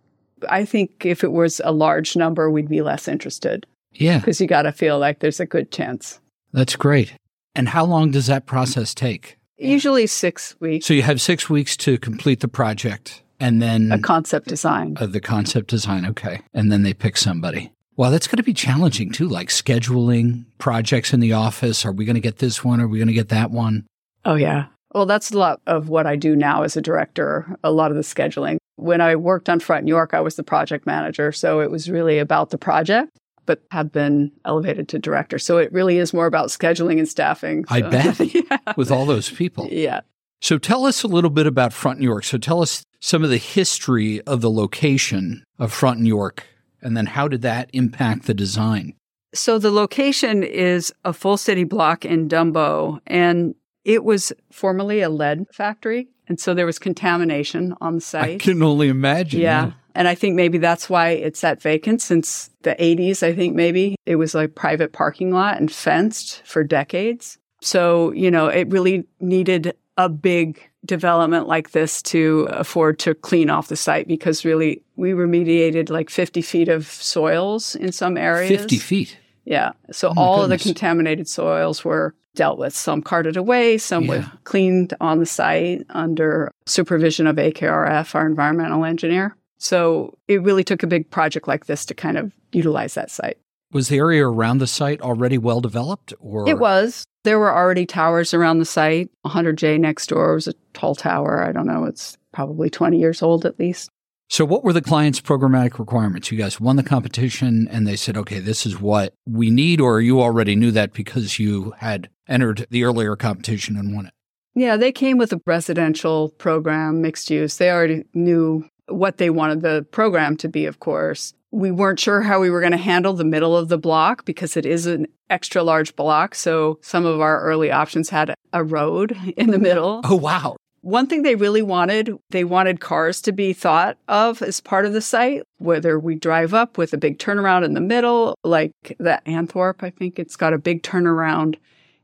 I 0.48 0.64
think 0.64 1.04
if 1.04 1.22
it 1.22 1.32
was 1.32 1.60
a 1.64 1.72
large 1.72 2.16
number, 2.16 2.50
we'd 2.50 2.69
be 2.69 2.82
less 2.82 3.08
interested. 3.08 3.66
Yeah. 3.92 4.19
Because 4.19 4.40
you 4.40 4.46
got 4.46 4.62
to 4.62 4.72
feel 4.72 4.98
like 4.98 5.20
there's 5.20 5.40
a 5.40 5.46
good 5.46 5.70
chance. 5.70 6.20
That's 6.52 6.76
great. 6.76 7.14
And 7.54 7.69
how 7.69 7.84
long 7.84 8.10
does 8.10 8.26
that 8.26 8.46
process 8.46 8.94
take? 8.94 9.38
Usually 9.58 10.06
six 10.06 10.55
weeks. 10.60 10.87
So 10.87 10.94
you 10.94 11.02
have 11.02 11.20
six 11.20 11.50
weeks 11.50 11.76
to 11.78 11.99
complete 11.99 12.40
the 12.40 12.49
project 12.49 13.22
and 13.40 13.60
then 13.62 13.93
a 13.93 13.99
concept 13.99 14.49
design. 14.49 14.96
Uh, 14.99 15.06
the 15.06 15.20
concept 15.20 15.69
design, 15.69 16.06
okay. 16.06 16.40
And 16.55 16.70
then 16.70 16.82
they 16.82 16.94
pick 16.94 17.16
somebody. 17.16 17.72
Well, 17.96 18.10
that's 18.10 18.28
going 18.28 18.37
to 18.37 18.44
be 18.44 18.55
challenging 18.55 19.10
too, 19.10 19.28
like 19.28 19.49
scheduling 19.49 20.44
projects 20.58 21.12
in 21.12 21.20
the 21.20 21.32
office. 21.32 21.84
Are 21.84 21.93
we 21.93 22.05
going 22.05 22.14
to 22.14 22.20
get 22.20 22.38
this 22.38 22.62
one? 22.62 22.81
Are 22.81 22.87
we 22.87 22.99
going 22.99 23.08
to 23.08 23.14
get 23.14 23.28
that 23.31 23.50
one? 23.50 23.87
Oh, 24.25 24.37
yeah. 24.37 24.66
Well, 24.94 25.06
that's 25.06 25.32
a 25.32 25.38
lot 25.38 25.60
of 25.66 25.88
what 25.88 26.06
I 26.06 26.16
do 26.16 26.37
now 26.37 26.62
as 26.62 26.76
a 26.76 26.81
director, 26.81 27.56
a 27.64 27.72
lot 27.72 27.90
of 27.90 27.96
the 27.96 28.02
scheduling. 28.02 28.58
When 28.76 29.00
I 29.00 29.16
worked 29.16 29.49
on 29.49 29.58
Front 29.58 29.81
and 29.81 29.88
York, 29.88 30.14
I 30.14 30.20
was 30.20 30.37
the 30.37 30.44
project 30.44 30.87
manager. 30.87 31.32
So 31.32 31.60
it 31.60 31.70
was 31.70 31.90
really 31.90 32.19
about 32.19 32.50
the 32.50 32.58
project, 32.58 33.10
but 33.48 33.62
have 33.72 33.90
been 33.90 34.30
elevated 34.44 34.88
to 34.90 34.98
director. 35.00 35.40
So 35.40 35.58
it 35.58 35.72
really 35.72 35.98
is 35.98 36.14
more 36.14 36.26
about 36.26 36.50
scheduling 36.50 36.98
and 36.98 37.08
staffing. 37.08 37.64
So. 37.64 37.74
I 37.74 37.80
bet. 37.82 38.20
yeah. 38.34 38.58
With 38.76 38.92
all 38.92 39.06
those 39.06 39.28
people. 39.28 39.66
Yeah. 39.72 40.02
So 40.40 40.56
tell 40.56 40.86
us 40.86 41.02
a 41.02 41.08
little 41.08 41.30
bit 41.30 41.48
about 41.48 41.72
Front 41.72 41.96
and 41.96 42.04
York. 42.04 42.22
So 42.22 42.38
tell 42.38 42.62
us 42.62 42.84
some 43.00 43.24
of 43.24 43.30
the 43.30 43.38
history 43.38 44.20
of 44.22 44.40
the 44.40 44.50
location 44.50 45.42
of 45.58 45.72
Front 45.72 45.98
and 45.98 46.06
York 46.06 46.44
and 46.82 46.96
then 46.96 47.06
how 47.06 47.28
did 47.28 47.42
that 47.42 47.70
impact 47.72 48.26
the 48.26 48.34
design? 48.34 48.94
So 49.34 49.58
the 49.58 49.70
location 49.70 50.42
is 50.42 50.92
a 51.04 51.12
full 51.12 51.36
city 51.36 51.64
block 51.64 52.04
in 52.04 52.28
Dumbo, 52.28 53.00
and 53.06 53.54
it 53.84 54.04
was 54.04 54.32
formerly 54.50 55.00
a 55.00 55.10
lead 55.10 55.46
factory. 55.52 56.08
And 56.28 56.38
so 56.40 56.54
there 56.54 56.66
was 56.66 56.78
contamination 56.78 57.74
on 57.80 57.96
the 57.96 58.00
site. 58.00 58.34
I 58.34 58.38
can 58.38 58.62
only 58.62 58.88
imagine. 58.88 59.40
Yeah. 59.40 59.66
yeah. 59.66 59.72
And 59.98 60.06
I 60.06 60.14
think 60.14 60.36
maybe 60.36 60.58
that's 60.58 60.88
why 60.88 61.08
it's 61.08 61.40
sat 61.40 61.60
vacant 61.60 62.00
since 62.00 62.50
the 62.62 62.76
80s. 62.76 63.24
I 63.24 63.34
think 63.34 63.56
maybe 63.56 63.96
it 64.06 64.14
was 64.14 64.32
like 64.32 64.54
private 64.54 64.92
parking 64.92 65.32
lot 65.32 65.58
and 65.58 65.72
fenced 65.72 66.40
for 66.46 66.62
decades. 66.62 67.36
So, 67.62 68.12
you 68.12 68.30
know, 68.30 68.46
it 68.46 68.68
really 68.68 69.08
needed 69.18 69.74
a 69.96 70.08
big 70.08 70.62
development 70.84 71.48
like 71.48 71.72
this 71.72 72.00
to 72.02 72.46
afford 72.52 73.00
to 73.00 73.12
clean 73.16 73.50
off 73.50 73.66
the 73.66 73.74
site 73.74 74.06
because 74.06 74.44
really 74.44 74.84
we 74.94 75.10
remediated 75.10 75.90
like 75.90 76.10
50 76.10 76.42
feet 76.42 76.68
of 76.68 76.86
soils 76.86 77.74
in 77.74 77.90
some 77.90 78.16
areas. 78.16 78.50
50 78.50 78.78
feet? 78.78 79.18
Yeah. 79.44 79.72
So 79.90 80.10
oh 80.10 80.14
all 80.16 80.40
goodness. 80.42 80.60
of 80.60 80.64
the 80.64 80.74
contaminated 80.74 81.28
soils 81.28 81.84
were 81.84 82.14
dealt 82.36 82.60
with. 82.60 82.72
Some 82.72 83.02
carted 83.02 83.36
away, 83.36 83.78
some 83.78 84.04
yeah. 84.04 84.10
were 84.10 84.32
cleaned 84.44 84.94
on 85.00 85.18
the 85.18 85.26
site 85.26 85.84
under 85.90 86.52
supervision 86.66 87.26
of 87.26 87.34
AKRF, 87.34 88.14
our 88.14 88.26
environmental 88.26 88.84
engineer. 88.84 89.34
So 89.58 90.16
it 90.28 90.43
really 90.43 90.64
took 90.64 90.82
a 90.82 90.87
big 90.87 91.10
project 91.10 91.49
like 91.49 91.66
this 91.66 91.84
to 91.87 91.94
kind 91.94 92.16
of 92.16 92.32
utilize 92.52 92.94
that 92.94 93.10
site. 93.10 93.38
Was 93.72 93.88
the 93.88 93.99
area 93.99 94.26
around 94.26 94.58
the 94.58 94.66
site 94.66 95.00
already 95.02 95.37
well 95.37 95.60
developed 95.60 96.14
or 96.20 96.49
It 96.49 96.58
was. 96.58 97.05
There 97.25 97.38
were 97.38 97.55
already 97.55 97.84
towers 97.84 98.32
around 98.32 98.60
the 98.60 98.64
site. 98.64 99.10
100 99.22 99.58
Jay 99.58 99.76
next 99.76 100.06
door 100.06 100.34
was 100.34 100.49
a 100.49 100.55
tall 100.72 100.94
tower. 100.94 101.44
I 101.44 101.52
don't 101.52 101.66
know, 101.66 101.84
it's 101.84 102.16
probably 102.32 102.70
20 102.70 102.99
years 102.99 103.20
old 103.20 103.44
at 103.44 103.58
least. 103.58 103.90
So, 104.31 104.44
what 104.44 104.62
were 104.62 104.75
the 104.75 104.82
client's 104.82 105.22
programmatic 105.22 105.78
requirements? 105.78 106.31
You 106.31 106.37
guys 106.37 106.60
won 106.60 106.76
the 106.76 106.82
competition 106.82 107.66
and 107.70 107.87
they 107.87 107.96
said, 107.96 108.16
okay, 108.19 108.40
this 108.40 108.66
is 108.66 108.78
what 108.78 109.14
we 109.26 109.50
need, 109.50 109.81
or 109.81 110.02
you 110.02 110.20
already 110.20 110.55
knew 110.55 110.70
that 110.72 110.93
because 110.93 111.38
you 111.38 111.72
had 111.78 112.10
entered 112.28 112.66
the 112.70 112.84
earlier 112.84 113.16
competition 113.16 113.76
and 113.76 113.94
won 113.94 114.06
it? 114.06 114.12
Yeah, 114.55 114.76
they 114.76 114.93
came 114.93 115.16
with 115.16 115.32
a 115.32 115.40
residential 115.46 116.28
program, 116.31 117.00
mixed 117.00 117.31
use. 117.31 117.56
They 117.56 117.70
already 117.70 118.05
knew 118.12 118.69
what 118.88 119.19
they 119.19 119.31
wanted 119.31 119.62
the 119.62 119.87
program 119.90 120.37
to 120.38 120.49
be, 120.49 120.67
of 120.67 120.81
course. 120.81 121.35
We 121.50 121.70
weren't 121.70 122.00
sure 122.00 122.20
how 122.20 122.40
we 122.40 122.50
were 122.50 122.61
going 122.61 122.73
to 122.73 122.79
handle 122.79 123.14
the 123.14 123.25
middle 123.25 123.56
of 123.56 123.69
the 123.69 123.79
block 123.79 124.25
because 124.25 124.56
it 124.56 124.67
is 124.67 124.87
an 124.87 125.06
extra 125.31 125.62
large 125.62 125.96
block. 125.96 126.35
So 126.35 126.79
some 126.82 127.06
of 127.06 127.20
our 127.20 127.40
early 127.40 127.70
options 127.70 128.11
had 128.11 128.35
a 128.52 128.64
road 128.64 129.17
in 129.37 129.50
the 129.50 129.58
middle. 129.58 130.00
Oh, 130.05 130.17
wow. 130.17 130.56
One 130.82 131.06
thing 131.06 131.23
they 131.23 131.35
really 131.35 131.62
wanted, 131.62 132.17
they 132.31 132.44
wanted 132.44 132.81
cars 132.81 133.20
to 133.23 133.32
be 133.32 133.52
thought 133.52 133.99
of 134.06 134.40
as 134.43 134.61
part 134.61 134.87
of 134.87 134.93
the 134.93 135.00
site, 135.00 135.43
whether 135.58 135.99
we 135.99 136.14
drive 136.14 136.55
up 136.55 136.79
with 136.79 136.93
a 136.93 136.99
big 136.99 137.19
turnaround 137.19 137.64
in 137.64 137.75
the 137.75 137.81
middle, 137.81 138.37
like 138.44 138.73
the 138.99 139.20
Apthorp, 139.26 139.82
I 139.82 139.91
think 139.91 140.19
it's 140.19 140.37
got 140.37 140.52
a 140.52 140.58
big 140.58 140.82
turnaround 140.82 141.56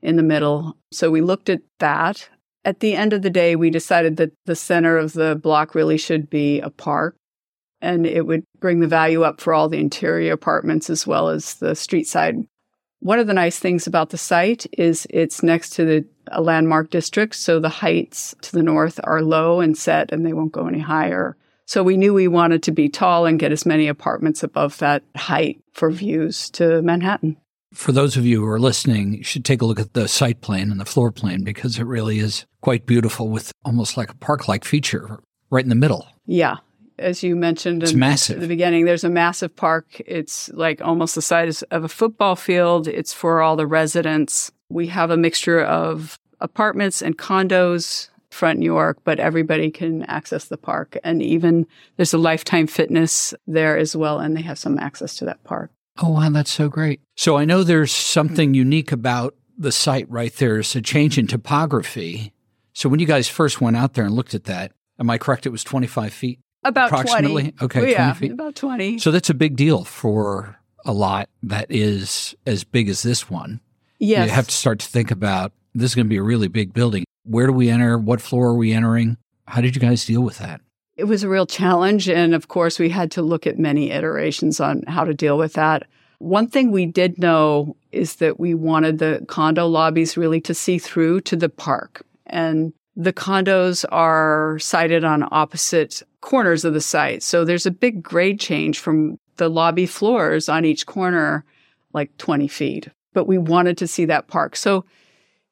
in 0.03 0.17
the 0.17 0.23
middle. 0.23 0.77
So 0.91 1.11
we 1.11 1.21
looked 1.21 1.49
at 1.49 1.63
that. 1.79 2.29
At 2.65 2.81
the 2.81 2.95
end 2.95 3.13
of 3.13 3.23
the 3.23 3.31
day, 3.31 3.57
we 3.57 3.71
decided 3.71 4.17
that 4.17 4.33
the 4.47 4.57
center 4.57 4.97
of 4.97 5.13
the 5.13 5.35
block 5.35 5.75
really 5.75 5.99
should 5.99 6.31
be 6.31 6.61
a 6.61 6.71
park 6.71 7.17
and 7.81 8.07
it 8.07 8.27
would 8.27 8.45
bring 8.61 8.81
the 8.81 8.89
value 8.89 9.23
up 9.23 9.41
for 9.41 9.53
all 9.53 9.69
the 9.69 9.79
interior 9.79 10.33
apartments 10.33 10.89
as 10.89 11.07
well 11.07 11.29
as 11.29 11.55
the 11.57 11.75
street 11.75 12.09
side. 12.09 12.37
One 13.01 13.19
of 13.19 13.27
the 13.27 13.35
nice 13.35 13.59
things 13.59 13.87
about 13.87 14.09
the 14.09 14.17
site 14.17 14.67
is 14.73 15.07
it's 15.11 15.43
next 15.43 15.71
to 15.75 15.85
the 15.85 16.07
a 16.29 16.41
landmark 16.41 16.89
district, 16.89 17.35
so 17.35 17.61
the 17.61 17.69
heights 17.69 18.35
to 18.41 18.53
the 18.53 18.63
north 18.63 18.99
are 19.05 19.21
low 19.21 19.61
and 19.61 19.77
set 19.77 20.11
and 20.11 20.25
they 20.25 20.33
won't 20.33 20.53
go 20.53 20.67
any 20.67 20.79
higher. 20.79 21.37
So 21.67 21.83
we 21.83 21.99
knew 21.99 22.15
we 22.15 22.29
wanted 22.29 22.63
to 22.63 22.73
be 22.73 22.89
tall 22.89 23.27
and 23.27 23.39
get 23.39 23.53
as 23.53 23.67
many 23.67 23.89
apartments 23.89 24.43
above 24.43 24.79
that 24.79 25.03
height 25.15 25.63
for 25.73 25.91
views 25.91 26.49
to 26.51 26.81
Manhattan. 26.81 27.37
For 27.75 27.93
those 27.93 28.17
of 28.17 28.25
you 28.25 28.41
who 28.41 28.47
are 28.47 28.61
listening, 28.61 29.15
you 29.15 29.25
should 29.25 29.45
take 29.45 29.61
a 29.61 29.67
look 29.67 29.81
at 29.81 29.95
the 29.95 30.09
site 30.09 30.41
plan 30.41 30.71
and 30.71 30.81
the 30.81 30.85
floor 30.85 31.11
plan 31.11 31.43
because 31.43 31.79
it 31.79 31.85
really 31.85 32.19
is 32.19 32.47
quite 32.61 32.87
beautiful 32.87 33.29
with 33.29 33.53
almost 33.65 33.97
like 33.97 34.11
a 34.11 34.17
park 34.17 34.49
like 34.49 34.65
feature 34.65 35.19
right 35.51 35.65
in 35.65 35.69
the 35.69 35.75
middle. 35.75 36.07
Yeah, 36.27 36.57
as 36.99 37.23
you 37.23 37.37
mentioned 37.37 37.83
it's 37.83 37.93
in 37.93 37.99
massive. 37.99 38.41
the 38.41 38.47
beginning, 38.47 38.85
there's 38.85 39.05
a 39.05 39.11
massive 39.11 39.55
park. 39.55 40.01
It's 40.07 40.49
like 40.51 40.81
almost 40.81 41.15
the 41.15 41.23
size 41.23 41.63
of 41.65 41.85
a 41.85 41.89
football 41.89 42.37
field. 42.37 42.87
It's 42.89 43.13
for 43.13 43.43
all 43.43 43.57
the 43.57 43.67
residents. 43.67 44.53
We 44.69 44.87
have 44.89 45.11
a 45.11 45.17
mixture 45.17 45.61
of 45.61 46.19
apartments 46.41 47.03
and 47.03 47.19
condos 47.19 48.09
Front 48.31 48.57
and 48.57 48.65
York, 48.65 48.99
but 49.05 49.21
everybody 49.21 49.71
can 49.71 50.03
access 50.05 50.47
the 50.47 50.57
park. 50.57 50.99
And 51.05 51.23
even 51.23 51.67
there's 51.97 52.13
a 52.13 52.19
lifetime 52.19 52.67
fitness 52.67 53.33
there 53.47 53.79
as 53.79 53.95
well, 53.95 54.19
and 54.19 54.37
they 54.37 54.43
have 54.43 54.59
some 54.59 54.79
access 54.79 55.15
to 55.17 55.25
that 55.27 55.43
park. 55.45 55.71
Oh, 56.03 56.11
wow, 56.11 56.29
that's 56.31 56.51
so 56.51 56.69
great. 56.69 57.01
So 57.17 57.37
I 57.37 57.45
know 57.45 57.63
there's 57.63 57.93
something 57.93 58.55
unique 58.55 58.91
about 58.91 59.35
the 59.57 59.71
site 59.71 60.11
right 60.11 60.35
there. 60.35 60.59
It's 60.59 60.75
a 60.75 60.83
change 60.83 61.19
in 61.19 61.27
topography. 61.27 62.33
So 62.73 62.89
when 62.89 62.99
you 62.99 63.07
guys 63.07 63.29
first 63.29 63.61
went 63.61 63.77
out 63.77 63.95
there 63.95 64.05
and 64.05 64.15
looked 64.15 64.35
at 64.35 64.45
that, 64.45 64.73
am 64.99 65.09
I 65.09 65.19
correct? 65.19 65.47
It 65.47 65.51
was 65.51 65.63
25 65.63 66.13
feet? 66.13 66.41
About 66.65 66.89
approximately. 66.89 67.53
20. 67.53 67.65
Okay, 67.65 67.93
yeah, 67.93 68.07
20 68.07 68.19
feet. 68.19 68.33
About 68.33 68.55
20. 68.57 68.99
So 68.99 69.11
that's 69.11 69.31
a 69.31 69.35
big 69.35 69.55
deal 69.55 69.85
for 69.85 70.59
a 70.85 70.93
lot 70.93 71.29
that 71.43 71.67
is 71.71 72.35
as 72.47 72.65
big 72.65 72.89
as 72.89 73.03
this 73.03 73.31
one. 73.31 73.61
Yes. 73.99 74.27
You 74.27 74.35
have 74.35 74.49
to 74.49 74.55
start 74.55 74.81
to 74.81 74.87
think 74.87 75.11
about 75.11 75.53
this 75.75 75.93
is 75.93 75.95
going 75.95 76.07
to 76.07 76.11
be 76.11 76.17
a 76.17 76.23
really 76.23 76.49
big 76.49 76.73
building. 76.73 77.05
Where 77.25 77.47
do 77.47 77.53
we 77.53 77.71
enter? 77.71 77.99
What 77.99 78.21
floor 78.21 78.49
are 78.49 78.55
we 78.55 78.73
entering? 78.73 79.17
How 79.47 79.61
did 79.61 79.77
you 79.77 79.81
guys 79.81 80.05
deal 80.05 80.23
with 80.23 80.39
that? 80.39 80.61
It 80.97 81.05
was 81.05 81.23
a 81.23 81.29
real 81.29 81.47
challenge. 81.47 82.09
And 82.09 82.35
of 82.35 82.49
course, 82.49 82.79
we 82.79 82.89
had 82.89 83.11
to 83.13 83.23
look 83.23 83.47
at 83.47 83.59
many 83.59 83.91
iterations 83.91 84.61
on 84.61 84.83
how 84.87 85.05
to 85.05 85.15
deal 85.15 85.37
with 85.37 85.55
that. 85.55 85.85
One 86.19 86.49
thing 86.49 86.71
we 86.71 86.87
did 86.87 87.19
know 87.19 87.77
is 87.93 88.17
that 88.17 88.39
we 88.39 88.55
wanted 88.55 88.99
the 88.99 89.25
condo 89.29 89.67
lobbies 89.67 90.17
really 90.17 90.41
to 90.43 90.55
see 90.55 90.79
through 90.79 91.23
to 91.23 91.37
the 91.37 91.49
park. 91.49 92.07
And 92.27 92.73
the 92.97 93.13
condos 93.13 93.85
are 93.91 94.59
sited 94.61 95.05
on 95.05 95.29
opposite 95.31 96.03
corners 96.21 96.65
of 96.65 96.75
the 96.75 96.81
site. 96.81 97.23
So 97.23 97.45
there's 97.45 97.67
a 97.67 97.71
big 97.71 98.03
grade 98.03 98.39
change 98.39 98.79
from 98.79 99.19
the 99.37 99.49
lobby 99.49 99.87
floors 99.87 100.49
on 100.49 100.65
each 100.65 100.87
corner, 100.87 101.45
like 101.93 102.17
20 102.19 102.47
feet. 102.49 102.89
But 103.13 103.27
we 103.27 103.37
wanted 103.37 103.77
to 103.79 103.89
see 103.89 104.05
that 104.07 104.29
park. 104.29 104.57
So, 104.57 104.85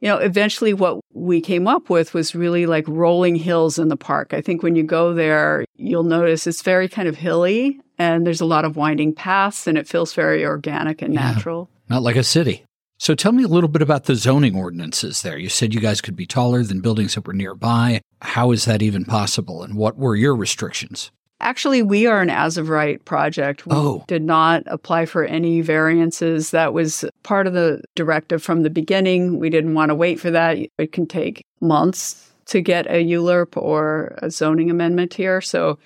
you 0.02 0.08
know, 0.08 0.18
eventually 0.18 0.74
what 0.74 1.00
we 1.14 1.40
came 1.40 1.68
up 1.68 1.88
with 1.88 2.12
was 2.12 2.34
really 2.34 2.66
like 2.66 2.86
rolling 2.88 3.36
hills 3.36 3.78
in 3.78 3.86
the 3.86 3.96
park. 3.96 4.34
I 4.34 4.40
think 4.40 4.60
when 4.60 4.74
you 4.74 4.82
go 4.82 5.14
there, 5.14 5.64
you'll 5.76 6.02
notice 6.02 6.44
it's 6.48 6.60
very 6.60 6.88
kind 6.88 7.06
of 7.06 7.16
hilly 7.16 7.80
and 7.98 8.26
there's 8.26 8.40
a 8.40 8.44
lot 8.44 8.64
of 8.64 8.76
winding 8.76 9.14
paths 9.14 9.68
and 9.68 9.78
it 9.78 9.86
feels 9.86 10.12
very 10.12 10.44
organic 10.44 11.02
and 11.02 11.14
yeah, 11.14 11.32
natural. 11.32 11.70
Not 11.88 12.02
like 12.02 12.16
a 12.16 12.24
city. 12.24 12.64
So 12.98 13.14
tell 13.14 13.30
me 13.30 13.44
a 13.44 13.48
little 13.48 13.68
bit 13.68 13.80
about 13.80 14.04
the 14.04 14.16
zoning 14.16 14.56
ordinances 14.56 15.22
there. 15.22 15.38
You 15.38 15.48
said 15.48 15.72
you 15.72 15.80
guys 15.80 16.00
could 16.00 16.16
be 16.16 16.26
taller 16.26 16.64
than 16.64 16.80
buildings 16.80 17.14
that 17.14 17.24
were 17.26 17.32
nearby. 17.32 18.00
How 18.22 18.50
is 18.50 18.64
that 18.64 18.82
even 18.82 19.04
possible? 19.04 19.62
And 19.62 19.76
what 19.76 19.96
were 19.96 20.16
your 20.16 20.34
restrictions? 20.34 21.12
Actually, 21.42 21.82
we 21.82 22.06
are 22.06 22.22
an 22.22 22.30
as 22.30 22.56
of 22.56 22.68
right 22.68 23.04
project. 23.04 23.66
We 23.66 23.74
oh. 23.74 24.04
did 24.06 24.22
not 24.22 24.62
apply 24.66 25.06
for 25.06 25.24
any 25.24 25.60
variances. 25.60 26.52
That 26.52 26.72
was 26.72 27.04
part 27.24 27.48
of 27.48 27.52
the 27.52 27.82
directive 27.96 28.42
from 28.42 28.62
the 28.62 28.70
beginning. 28.70 29.40
We 29.40 29.50
didn't 29.50 29.74
want 29.74 29.90
to 29.90 29.94
wait 29.94 30.20
for 30.20 30.30
that. 30.30 30.56
It 30.78 30.92
can 30.92 31.06
take 31.06 31.44
months 31.60 32.30
to 32.46 32.60
get 32.60 32.86
a 32.86 33.04
ULURP 33.04 33.56
or 33.56 34.16
a 34.22 34.30
zoning 34.30 34.70
amendment 34.70 35.14
here. 35.14 35.40
So 35.40 35.78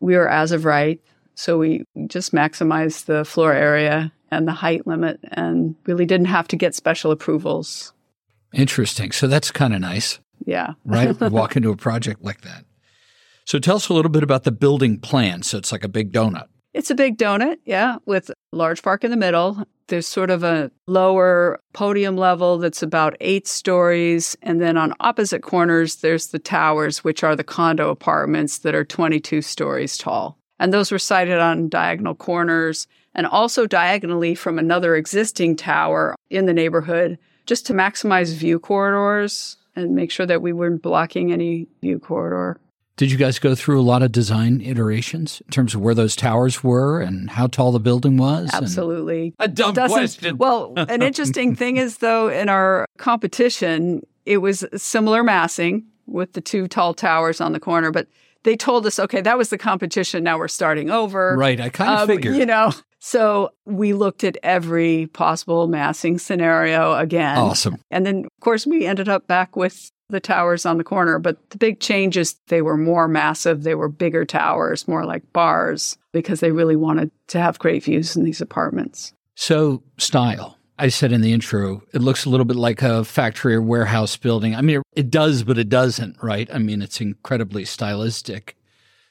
we 0.00 0.16
are 0.16 0.28
as 0.28 0.50
of 0.50 0.64
right. 0.64 1.00
So 1.36 1.58
we 1.58 1.84
just 2.08 2.32
maximized 2.32 3.04
the 3.04 3.24
floor 3.24 3.52
area 3.52 4.12
and 4.32 4.48
the 4.48 4.52
height 4.52 4.86
limit 4.86 5.20
and 5.30 5.76
really 5.86 6.06
didn't 6.06 6.26
have 6.26 6.48
to 6.48 6.56
get 6.56 6.74
special 6.74 7.12
approvals. 7.12 7.92
Interesting. 8.52 9.12
So 9.12 9.26
that's 9.28 9.50
kind 9.50 9.74
of 9.74 9.80
nice. 9.80 10.18
Yeah. 10.44 10.74
right? 10.84 11.18
Walk 11.20 11.56
into 11.56 11.70
a 11.70 11.76
project 11.76 12.22
like 12.22 12.42
that. 12.42 12.64
So 13.44 13.58
tell 13.58 13.76
us 13.76 13.88
a 13.88 13.94
little 13.94 14.10
bit 14.10 14.22
about 14.22 14.44
the 14.44 14.52
building 14.52 14.98
plan. 14.98 15.42
So 15.42 15.58
it's 15.58 15.72
like 15.72 15.84
a 15.84 15.88
big 15.88 16.12
donut. 16.12 16.46
It's 16.72 16.90
a 16.90 16.94
big 16.94 17.18
donut, 17.18 17.58
yeah, 17.64 17.96
with 18.04 18.30
large 18.52 18.82
park 18.82 19.04
in 19.04 19.10
the 19.10 19.16
middle. 19.16 19.64
There's 19.86 20.08
sort 20.08 20.30
of 20.30 20.42
a 20.42 20.72
lower 20.86 21.60
podium 21.72 22.16
level 22.16 22.58
that's 22.58 22.82
about 22.82 23.16
eight 23.20 23.46
stories. 23.46 24.36
And 24.42 24.60
then 24.60 24.76
on 24.76 24.94
opposite 24.98 25.42
corners, 25.42 25.96
there's 25.96 26.28
the 26.28 26.38
towers, 26.38 27.04
which 27.04 27.22
are 27.22 27.36
the 27.36 27.44
condo 27.44 27.90
apartments 27.90 28.58
that 28.58 28.74
are 28.74 28.84
22 28.84 29.42
stories 29.42 29.96
tall. 29.98 30.38
And 30.58 30.72
those 30.72 30.90
were 30.90 30.98
sited 30.98 31.38
on 31.38 31.68
diagonal 31.68 32.14
corners 32.14 32.88
and 33.14 33.26
also 33.26 33.66
diagonally 33.66 34.34
from 34.34 34.58
another 34.58 34.96
existing 34.96 35.56
tower 35.56 36.16
in 36.30 36.46
the 36.46 36.54
neighborhood 36.54 37.18
just 37.46 37.66
to 37.66 37.74
maximize 37.74 38.34
view 38.34 38.58
corridors 38.58 39.58
and 39.76 39.94
make 39.94 40.10
sure 40.10 40.26
that 40.26 40.42
we 40.42 40.52
weren't 40.52 40.82
blocking 40.82 41.32
any 41.32 41.68
view 41.82 41.98
corridor. 41.98 42.58
Did 42.96 43.10
you 43.10 43.18
guys 43.18 43.40
go 43.40 43.56
through 43.56 43.80
a 43.80 43.82
lot 43.82 44.02
of 44.02 44.12
design 44.12 44.60
iterations 44.60 45.42
in 45.44 45.50
terms 45.50 45.74
of 45.74 45.80
where 45.80 45.94
those 45.94 46.14
towers 46.14 46.62
were 46.62 47.00
and 47.00 47.28
how 47.28 47.48
tall 47.48 47.72
the 47.72 47.80
building 47.80 48.16
was? 48.16 48.50
Absolutely. 48.52 49.34
a 49.40 49.48
dumb 49.48 49.74
question. 49.74 50.36
Well, 50.44 50.74
an 50.76 51.02
interesting 51.02 51.56
thing 51.56 51.76
is, 51.76 51.98
though, 51.98 52.28
in 52.28 52.48
our 52.48 52.86
competition, 52.98 54.02
it 54.26 54.38
was 54.38 54.64
similar 54.76 55.22
massing 55.22 55.86
with 56.06 56.34
the 56.34 56.40
two 56.40 56.68
tall 56.68 56.94
towers 56.94 57.40
on 57.40 57.52
the 57.52 57.60
corner, 57.60 57.90
but 57.90 58.06
they 58.44 58.56
told 58.56 58.86
us, 58.86 58.98
okay, 58.98 59.20
that 59.22 59.38
was 59.38 59.48
the 59.48 59.58
competition. 59.58 60.22
Now 60.22 60.38
we're 60.38 60.48
starting 60.48 60.90
over. 60.90 61.34
Right. 61.36 61.60
I 61.60 61.70
kind 61.70 61.90
of 61.90 62.00
um, 62.00 62.06
figured. 62.06 62.36
You 62.36 62.46
know, 62.46 62.72
so 63.00 63.50
we 63.64 63.92
looked 63.92 64.22
at 64.22 64.36
every 64.42 65.08
possible 65.08 65.66
massing 65.66 66.18
scenario 66.18 66.94
again. 66.94 67.38
Awesome. 67.38 67.80
And 67.90 68.06
then, 68.06 68.24
of 68.24 68.40
course, 68.40 68.66
we 68.66 68.86
ended 68.86 69.08
up 69.08 69.26
back 69.26 69.56
with 69.56 69.90
the 70.14 70.20
towers 70.20 70.64
on 70.64 70.78
the 70.78 70.84
corner. 70.84 71.18
But 71.18 71.50
the 71.50 71.58
big 71.58 71.80
change 71.80 72.16
is 72.16 72.36
they 72.48 72.62
were 72.62 72.76
more 72.76 73.06
massive. 73.06 73.62
They 73.62 73.74
were 73.74 73.88
bigger 73.88 74.24
towers, 74.24 74.88
more 74.88 75.04
like 75.04 75.30
bars, 75.32 75.98
because 76.12 76.40
they 76.40 76.52
really 76.52 76.76
wanted 76.76 77.10
to 77.28 77.38
have 77.38 77.58
great 77.58 77.84
views 77.84 78.16
in 78.16 78.24
these 78.24 78.40
apartments. 78.40 79.12
So, 79.34 79.82
style. 79.98 80.56
I 80.78 80.88
said 80.88 81.12
in 81.12 81.20
the 81.20 81.32
intro, 81.32 81.82
it 81.92 82.02
looks 82.02 82.24
a 82.24 82.30
little 82.30 82.44
bit 82.44 82.56
like 82.56 82.82
a 82.82 83.04
factory 83.04 83.54
or 83.54 83.62
warehouse 83.62 84.16
building. 84.16 84.56
I 84.56 84.60
mean, 84.60 84.82
it 84.96 85.08
does, 85.08 85.44
but 85.44 85.58
it 85.58 85.68
doesn't, 85.68 86.16
right? 86.20 86.48
I 86.52 86.58
mean, 86.58 86.82
it's 86.82 87.00
incredibly 87.00 87.64
stylistic. 87.64 88.56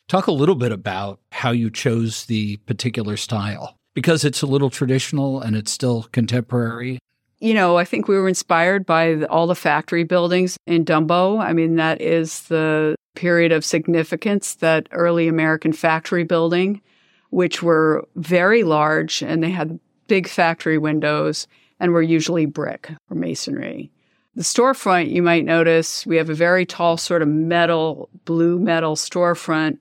Talk 0.09 0.27
a 0.27 0.33
little 0.33 0.55
bit 0.55 0.73
about 0.73 1.21
how 1.31 1.51
you 1.51 1.69
chose 1.69 2.25
the 2.25 2.57
particular 2.57 3.15
style 3.15 3.77
because 3.93 4.25
it's 4.25 4.41
a 4.41 4.47
little 4.47 4.69
traditional 4.69 5.39
and 5.39 5.55
it's 5.55 5.71
still 5.71 6.03
contemporary. 6.11 6.99
You 7.43 7.53
know, 7.53 7.77
I 7.77 7.83
think 7.83 8.07
we 8.07 8.15
were 8.15 8.29
inspired 8.29 8.85
by 8.85 9.15
the, 9.15 9.29
all 9.29 9.47
the 9.47 9.53
factory 9.53 10.05
buildings 10.05 10.57
in 10.65 10.85
Dumbo. 10.85 11.43
I 11.43 11.51
mean, 11.51 11.75
that 11.75 11.99
is 11.99 12.43
the 12.43 12.95
period 13.15 13.51
of 13.51 13.65
significance, 13.65 14.55
that 14.55 14.87
early 14.91 15.27
American 15.27 15.73
factory 15.73 16.23
building, 16.23 16.81
which 17.31 17.61
were 17.61 18.07
very 18.15 18.63
large 18.63 19.21
and 19.21 19.43
they 19.43 19.49
had 19.49 19.77
big 20.07 20.29
factory 20.29 20.77
windows 20.77 21.45
and 21.81 21.91
were 21.91 22.01
usually 22.01 22.45
brick 22.45 22.89
or 23.09 23.15
masonry. 23.17 23.91
The 24.37 24.43
storefront, 24.43 25.11
you 25.11 25.21
might 25.21 25.43
notice, 25.43 26.05
we 26.05 26.15
have 26.15 26.29
a 26.29 26.33
very 26.33 26.65
tall 26.65 26.95
sort 26.95 27.21
of 27.21 27.27
metal, 27.27 28.07
blue 28.23 28.57
metal 28.57 28.95
storefront, 28.95 29.79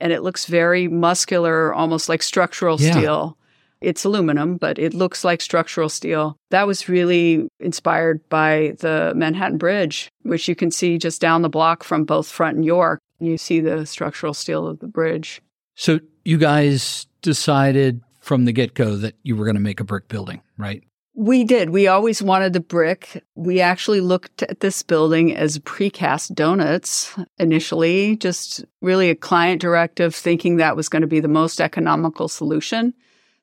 and 0.00 0.12
it 0.12 0.24
looks 0.24 0.46
very 0.46 0.88
muscular, 0.88 1.72
almost 1.72 2.08
like 2.08 2.24
structural 2.24 2.80
yeah. 2.80 2.90
steel. 2.90 3.38
It's 3.84 4.04
aluminum, 4.04 4.56
but 4.56 4.78
it 4.78 4.94
looks 4.94 5.24
like 5.24 5.40
structural 5.40 5.88
steel. 5.88 6.36
That 6.50 6.66
was 6.66 6.88
really 6.88 7.48
inspired 7.60 8.26
by 8.28 8.74
the 8.80 9.12
Manhattan 9.14 9.58
Bridge, 9.58 10.10
which 10.22 10.48
you 10.48 10.54
can 10.54 10.70
see 10.70 10.98
just 10.98 11.20
down 11.20 11.42
the 11.42 11.48
block 11.48 11.84
from 11.84 12.04
both 12.04 12.26
Front 12.28 12.56
and 12.56 12.64
York. 12.64 13.00
You 13.20 13.38
see 13.38 13.60
the 13.60 13.86
structural 13.86 14.34
steel 14.34 14.66
of 14.66 14.80
the 14.80 14.88
bridge. 14.88 15.40
So 15.74 16.00
you 16.24 16.38
guys 16.38 17.06
decided 17.22 18.00
from 18.20 18.46
the 18.46 18.52
get 18.52 18.74
go 18.74 18.96
that 18.96 19.14
you 19.22 19.36
were 19.36 19.44
going 19.44 19.56
to 19.56 19.60
make 19.60 19.80
a 19.80 19.84
brick 19.84 20.08
building, 20.08 20.40
right? 20.56 20.82
We 21.16 21.44
did. 21.44 21.70
We 21.70 21.86
always 21.86 22.20
wanted 22.22 22.54
the 22.54 22.60
brick. 22.60 23.22
We 23.36 23.60
actually 23.60 24.00
looked 24.00 24.42
at 24.42 24.60
this 24.60 24.82
building 24.82 25.36
as 25.36 25.60
precast 25.60 26.34
donuts 26.34 27.14
initially, 27.38 28.16
just 28.16 28.64
really 28.80 29.10
a 29.10 29.14
client 29.14 29.60
directive, 29.60 30.12
thinking 30.14 30.56
that 30.56 30.74
was 30.74 30.88
going 30.88 31.02
to 31.02 31.08
be 31.08 31.20
the 31.20 31.28
most 31.28 31.60
economical 31.60 32.26
solution. 32.26 32.94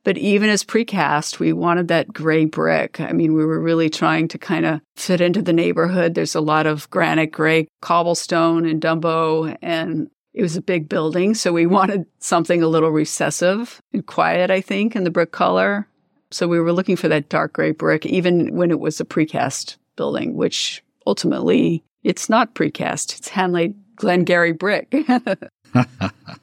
But 0.03 0.17
even 0.17 0.49
as 0.49 0.63
precast, 0.63 1.39
we 1.39 1.53
wanted 1.53 1.87
that 1.89 2.11
gray 2.11 2.45
brick. 2.45 2.99
I 2.99 3.11
mean, 3.11 3.33
we 3.33 3.45
were 3.45 3.59
really 3.59 3.89
trying 3.89 4.27
to 4.29 4.37
kind 4.37 4.65
of 4.65 4.81
fit 4.95 5.21
into 5.21 5.41
the 5.41 5.53
neighborhood. 5.53 6.15
There's 6.15 6.35
a 6.35 6.41
lot 6.41 6.65
of 6.65 6.89
granite 6.89 7.31
gray 7.31 7.67
cobblestone 7.81 8.65
in 8.65 8.79
Dumbo, 8.79 9.55
and 9.61 10.09
it 10.33 10.41
was 10.41 10.57
a 10.57 10.61
big 10.61 10.89
building, 10.89 11.35
so 11.35 11.53
we 11.53 11.65
wanted 11.67 12.05
something 12.19 12.63
a 12.63 12.67
little 12.67 12.91
recessive 12.91 13.81
and 13.93 14.05
quiet, 14.05 14.49
I 14.49 14.61
think, 14.61 14.95
in 14.95 15.03
the 15.03 15.11
brick 15.11 15.31
color. 15.31 15.87
So 16.31 16.47
we 16.47 16.59
were 16.59 16.73
looking 16.73 16.95
for 16.95 17.09
that 17.09 17.29
dark 17.29 17.53
gray 17.53 17.71
brick, 17.71 18.05
even 18.05 18.55
when 18.55 18.71
it 18.71 18.79
was 18.79 18.99
a 18.99 19.05
precast 19.05 19.75
building, 19.97 20.35
which 20.35 20.81
ultimately 21.05 21.83
it's 22.03 22.29
not 22.29 22.55
precast, 22.55 23.17
it's 23.17 23.27
hand 23.27 23.53
laid 23.53 23.75
Glen-Gery 23.97 24.53
brick. 24.53 24.93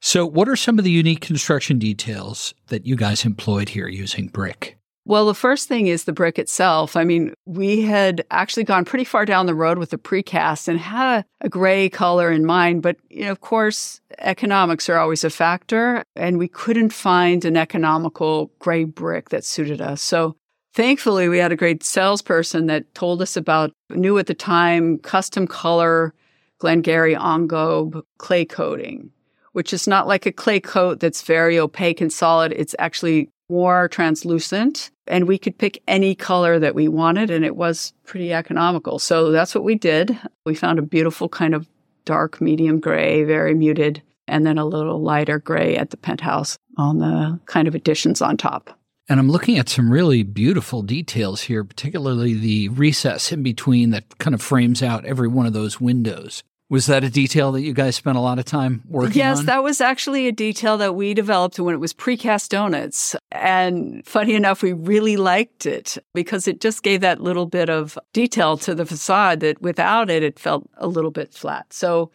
so, 0.00 0.24
what 0.24 0.48
are 0.48 0.56
some 0.56 0.78
of 0.78 0.84
the 0.84 0.90
unique 0.90 1.20
construction 1.20 1.78
details 1.78 2.54
that 2.68 2.86
you 2.86 2.94
guys 2.94 3.24
employed 3.24 3.70
here 3.70 3.88
using 3.88 4.28
brick? 4.28 4.78
Well, 5.04 5.26
the 5.26 5.34
first 5.34 5.68
thing 5.68 5.86
is 5.86 6.04
the 6.04 6.12
brick 6.12 6.38
itself. 6.38 6.94
I 6.94 7.02
mean, 7.02 7.32
we 7.46 7.80
had 7.80 8.24
actually 8.30 8.64
gone 8.64 8.84
pretty 8.84 9.04
far 9.04 9.24
down 9.24 9.46
the 9.46 9.54
road 9.54 9.78
with 9.78 9.88
the 9.88 9.96
precast 9.96 10.68
and 10.68 10.78
had 10.78 11.20
a, 11.20 11.24
a, 11.46 11.48
gray 11.48 11.88
color 11.88 12.30
in 12.30 12.44
mind. 12.44 12.82
But, 12.82 12.98
you 13.08 13.24
know, 13.24 13.30
of 13.30 13.40
course, 13.40 14.02
economics 14.18 14.86
are 14.90 14.98
always 14.98 15.24
a 15.24 15.30
factor, 15.30 16.04
and 16.14 16.38
we 16.38 16.46
couldn't 16.46 16.92
find 16.92 17.46
an 17.46 17.56
economical 17.56 18.52
gray 18.58 18.84
brick 18.84 19.30
that 19.30 19.44
suited 19.44 19.80
us. 19.80 20.02
So 20.02 20.36
thankfully, 20.74 21.30
we 21.30 21.38
had 21.38 21.52
a 21.52 21.56
great 21.56 21.82
salesperson 21.82 22.66
that 22.66 22.94
told 22.94 23.22
us 23.22 23.34
about, 23.34 23.72
new 23.88 24.18
at 24.18 24.26
the 24.26 24.34
time, 24.34 24.98
custom 24.98 25.46
color 25.46 26.12
Glen-Gery 26.58 27.14
Engobe 27.14 28.02
clay 28.18 28.44
coating 28.44 29.10
which 29.58 29.72
is 29.72 29.88
not 29.88 30.06
like 30.06 30.24
a 30.24 30.30
clay 30.30 30.60
coat 30.60 31.00
that's 31.00 31.22
very 31.22 31.58
opaque 31.58 32.00
and 32.00 32.12
solid. 32.12 32.52
It's 32.52 32.76
actually 32.78 33.28
more 33.50 33.88
translucent 33.88 34.92
and 35.08 35.26
we 35.26 35.36
could 35.36 35.58
pick 35.58 35.82
any 35.88 36.14
color 36.14 36.60
that 36.60 36.76
we 36.76 36.86
wanted 36.86 37.28
and 37.28 37.44
it 37.44 37.56
was 37.56 37.92
pretty 38.06 38.32
economical. 38.32 39.00
So 39.00 39.32
that's 39.32 39.56
what 39.56 39.64
we 39.64 39.74
did. 39.74 40.16
We 40.46 40.54
found 40.54 40.78
a 40.78 40.82
beautiful 40.82 41.28
kind 41.28 41.56
of 41.56 41.68
dark 42.04 42.40
medium 42.40 42.78
gray, 42.78 43.24
very 43.24 43.52
muted, 43.52 44.00
and 44.28 44.46
then 44.46 44.58
a 44.58 44.64
little 44.64 45.02
lighter 45.02 45.40
gray 45.40 45.76
at 45.76 45.90
the 45.90 45.96
penthouse 45.96 46.56
on 46.76 47.00
the 47.00 47.40
kind 47.46 47.66
of 47.66 47.74
additions 47.74 48.22
on 48.22 48.36
top. 48.36 48.78
And 49.08 49.18
I'm 49.18 49.28
looking 49.28 49.58
at 49.58 49.68
some 49.68 49.90
really 49.90 50.22
beautiful 50.22 50.82
details 50.82 51.40
here, 51.42 51.64
particularly 51.64 52.34
the 52.34 52.68
recess 52.68 53.32
in 53.32 53.42
between 53.42 53.90
that 53.90 54.18
kind 54.18 54.34
of 54.34 54.40
frames 54.40 54.84
out 54.84 55.04
every 55.04 55.26
one 55.26 55.46
of 55.46 55.52
those 55.52 55.80
windows. 55.80 56.44
Was 56.70 56.84
that 56.86 57.02
a 57.02 57.08
detail 57.08 57.52
that 57.52 57.62
you 57.62 57.72
guys 57.72 57.96
spent 57.96 58.18
a 58.18 58.20
lot 58.20 58.38
of 58.38 58.44
time 58.44 58.82
working 58.86 59.16
yes, 59.16 59.38
on? 59.38 59.44
Yes, 59.44 59.46
that 59.46 59.62
was 59.62 59.80
actually 59.80 60.28
a 60.28 60.32
detail 60.32 60.76
that 60.76 60.94
we 60.94 61.14
developed 61.14 61.58
when 61.58 61.74
it 61.74 61.78
was 61.78 61.94
precast 61.94 62.50
donuts. 62.50 63.16
And 63.32 64.06
funny 64.06 64.34
enough, 64.34 64.62
we 64.62 64.74
really 64.74 65.16
liked 65.16 65.64
it 65.64 65.96
because 66.12 66.46
it 66.46 66.60
just 66.60 66.82
gave 66.82 67.00
that 67.00 67.22
little 67.22 67.46
bit 67.46 67.70
of 67.70 67.98
detail 68.12 68.58
to 68.58 68.74
the 68.74 68.84
facade 68.84 69.40
that 69.40 69.62
without 69.62 70.10
it, 70.10 70.22
it 70.22 70.38
felt 70.38 70.68
a 70.76 70.86
little 70.86 71.10
bit 71.10 71.32
flat. 71.32 71.72
So 71.72 72.10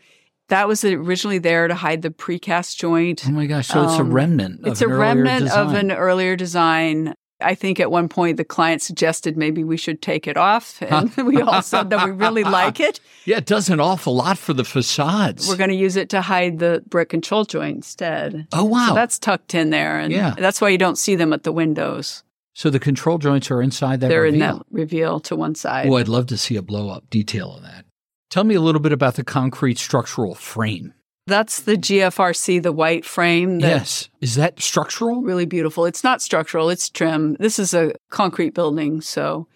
that 0.49 0.67
was 0.67 0.83
originally 0.85 1.39
there 1.39 1.67
to 1.67 1.73
hide 1.73 2.03
the 2.03 2.11
precast 2.11 2.77
joint. 2.77 3.23
Oh 3.25 3.31
my 3.31 3.47
gosh! 3.47 3.69
So 3.69 3.83
it's 3.85 3.93
a 3.93 4.01
Um, 4.01 4.13
remnant. 4.13 4.61
It's 4.67 4.81
a 4.81 4.87
remnant 4.87 5.49
of 5.49 5.73
an 5.73 5.91
earlier 5.91 6.35
design. 6.35 7.15
I 7.43 7.55
think 7.55 7.79
at 7.79 7.91
one 7.91 8.09
point 8.09 8.37
the 8.37 8.43
client 8.43 8.81
suggested 8.81 9.37
maybe 9.37 9.63
we 9.63 9.77
should 9.77 10.01
take 10.01 10.27
it 10.27 10.37
off, 10.37 10.81
and 10.81 11.15
we 11.17 11.41
all 11.41 11.61
said 11.61 11.89
that 11.91 12.05
we 12.05 12.11
really 12.11 12.43
like 12.43 12.79
it. 12.79 12.99
Yeah, 13.25 13.37
it 13.37 13.45
does 13.45 13.69
an 13.69 13.79
awful 13.79 14.15
lot 14.15 14.37
for 14.37 14.53
the 14.53 14.63
facades. 14.63 15.47
We're 15.47 15.57
going 15.57 15.69
to 15.69 15.75
use 15.75 15.95
it 15.95 16.09
to 16.09 16.21
hide 16.21 16.59
the 16.59 16.83
brick 16.87 17.09
control 17.09 17.45
joint 17.45 17.77
instead. 17.77 18.47
oh 18.53 18.63
wow! 18.65 18.89
So 18.89 18.93
that's 18.95 19.19
tucked 19.19 19.53
in 19.55 19.69
there, 19.69 19.99
and 19.99 20.11
Yeah. 20.11 20.33
that's 20.37 20.59
why 20.61 20.69
you 20.69 20.77
don't 20.77 20.97
see 20.97 21.15
them 21.15 21.33
at 21.33 21.43
the 21.43 21.51
windows. 21.51 22.23
So 22.55 22.69
the 22.69 22.79
control 22.79 23.17
joints 23.17 23.49
are 23.49 23.61
inside 23.61 23.99
that. 24.01 24.09
They're 24.09 24.25
in 24.25 24.35
reveal. 24.35 24.57
that 24.57 24.65
reveal 24.71 25.19
to 25.21 25.35
one 25.35 25.55
side. 25.55 25.87
Oh, 25.87 25.95
I'd 25.97 26.07
love 26.07 26.27
to 26.27 26.37
see 26.37 26.55
a 26.55 26.61
blow 26.61 26.89
up 26.89 27.09
detail 27.09 27.55
of 27.55 27.63
that. 27.63 27.85
Tell 28.29 28.43
me 28.43 28.55
a 28.55 28.61
little 28.61 28.81
bit 28.81 28.91
about 28.91 29.15
the 29.15 29.23
concrete 29.23 29.77
structural 29.79 30.35
frame. 30.35 30.93
That's 31.25 31.61
the 31.61 31.75
GFRC, 31.75 32.61
the 32.61 32.71
white 32.71 33.05
frame. 33.05 33.59
That 33.59 33.69
yes, 33.69 34.09
is 34.19 34.35
that 34.35 34.61
structural? 34.61 35.21
really 35.21 35.45
beautiful. 35.45 35.85
It's 35.85 36.03
not 36.03 36.21
structural, 36.21 36.69
it's 36.69 36.89
trim. 36.89 37.35
This 37.39 37.59
is 37.59 37.73
a 37.73 37.93
concrete 38.09 38.53
building. 38.53 38.99
So, 38.99 39.47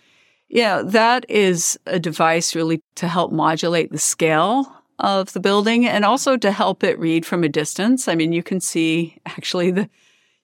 yeah, 0.48 0.82
that 0.86 1.26
is 1.30 1.78
a 1.86 2.00
device 2.00 2.56
really 2.56 2.82
to 2.96 3.08
help 3.08 3.32
modulate 3.34 3.92
the 3.92 3.98
scale 3.98 4.72
of 5.00 5.34
the 5.34 5.40
building 5.40 5.86
and 5.86 6.06
also 6.06 6.38
to 6.38 6.52
help 6.52 6.84
it 6.84 6.98
read 6.98 7.26
from 7.26 7.44
a 7.44 7.50
distance. 7.50 8.08
I 8.08 8.16
mean, 8.16 8.32
you 8.32 8.44
can 8.44 8.62
see 8.62 9.18
actually 9.26 9.72
the 9.72 9.90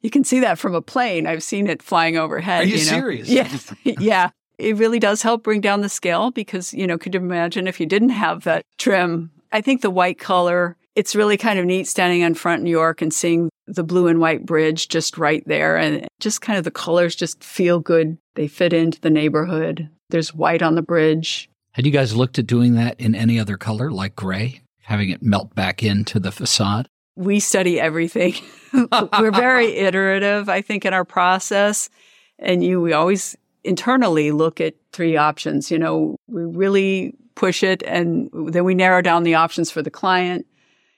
you 0.02 0.10
can 0.10 0.26
see 0.26 0.42
that 0.42 0.60
from 0.60 0.76
a 0.76 0.82
plane. 0.82 1.26
I've 1.26 1.42
seen 1.42 1.66
it 1.68 1.82
flying 1.82 2.18
overhead. 2.18 2.64
Are 2.64 2.68
you 2.68 2.76
know? 2.76 2.82
serious? 2.82 3.30
Yeah. 3.30 3.50
yeah. 3.84 4.30
It 4.58 4.76
really 4.76 5.00
does 5.00 5.22
help 5.22 5.44
bring 5.44 5.62
down 5.62 5.82
the 5.82 5.90
scale 5.90 6.30
because, 6.30 6.74
you 6.74 6.86
know, 6.86 6.98
could 6.98 7.14
you 7.14 7.22
imagine 7.22 7.68
if 7.68 7.80
you 7.80 7.86
didn't 7.86 8.10
have 8.10 8.44
that 8.44 8.66
trim? 8.78 9.32
I 9.52 9.62
think 9.62 9.82
the 9.82 9.90
white 9.90 10.20
color, 10.20 10.76
it's 10.96 11.16
really 11.16 11.38
kind 11.38 11.60
of 11.60 11.66
neat 11.66 11.88
standing 11.88 12.24
on 12.24 12.34
Front 12.34 12.60
and 12.60 12.70
York 12.70 13.02
and 13.02 13.14
seeing 13.14 13.50
the 13.66 13.84
blue 13.84 14.08
and 14.08 14.20
white 14.20 14.46
bridge 14.46 14.88
just 14.90 15.18
right 15.18 15.44
there. 15.48 15.78
And 15.78 16.08
just 16.20 16.42
kind 16.42 16.58
of 16.58 16.64
the 16.64 16.72
colors 16.72 17.16
just 17.16 17.44
feel 17.44 17.80
good. 17.80 18.18
They 18.36 18.48
fit 18.48 18.74
into 18.74 19.00
the 19.02 19.10
neighborhood. 19.10 19.90
There's 20.10 20.34
white 20.34 20.62
on 20.62 20.76
the 20.76 20.82
bridge. 20.82 21.50
Had 21.72 21.86
you 21.86 21.92
guys 21.92 22.16
looked 22.16 22.38
at 22.38 22.46
doing 22.46 22.76
that 22.76 23.00
in 23.00 23.16
any 23.16 23.40
other 23.40 23.58
color, 23.58 23.92
like 23.92 24.16
gray, 24.16 24.62
having 24.82 25.10
it 25.10 25.24
melt 25.24 25.56
back 25.56 25.82
into 25.82 26.20
the 26.20 26.32
facade? 26.32 26.88
We 27.16 27.40
study 27.40 27.80
everything. 27.80 28.36
We're 29.20 29.32
very 29.32 29.74
iterative, 29.78 30.50
I 30.50 30.62
think, 30.62 30.86
in 30.86 30.94
our 30.94 31.06
process. 31.06 31.90
And 32.38 32.64
you, 32.64 32.82
we 32.82 32.94
always 32.94 33.36
internally 33.64 34.32
look 34.32 34.62
at 34.62 34.76
three 34.92 35.18
options. 35.18 35.72
You 35.72 35.80
know, 35.80 36.16
we 36.28 36.44
really 36.44 37.16
push 37.36 37.64
it 37.64 37.82
and 37.84 38.30
then 38.34 38.64
we 38.64 38.76
narrow 38.76 39.02
down 39.02 39.24
the 39.24 39.34
options 39.34 39.72
for 39.72 39.82
the 39.82 39.90
client 39.90 40.46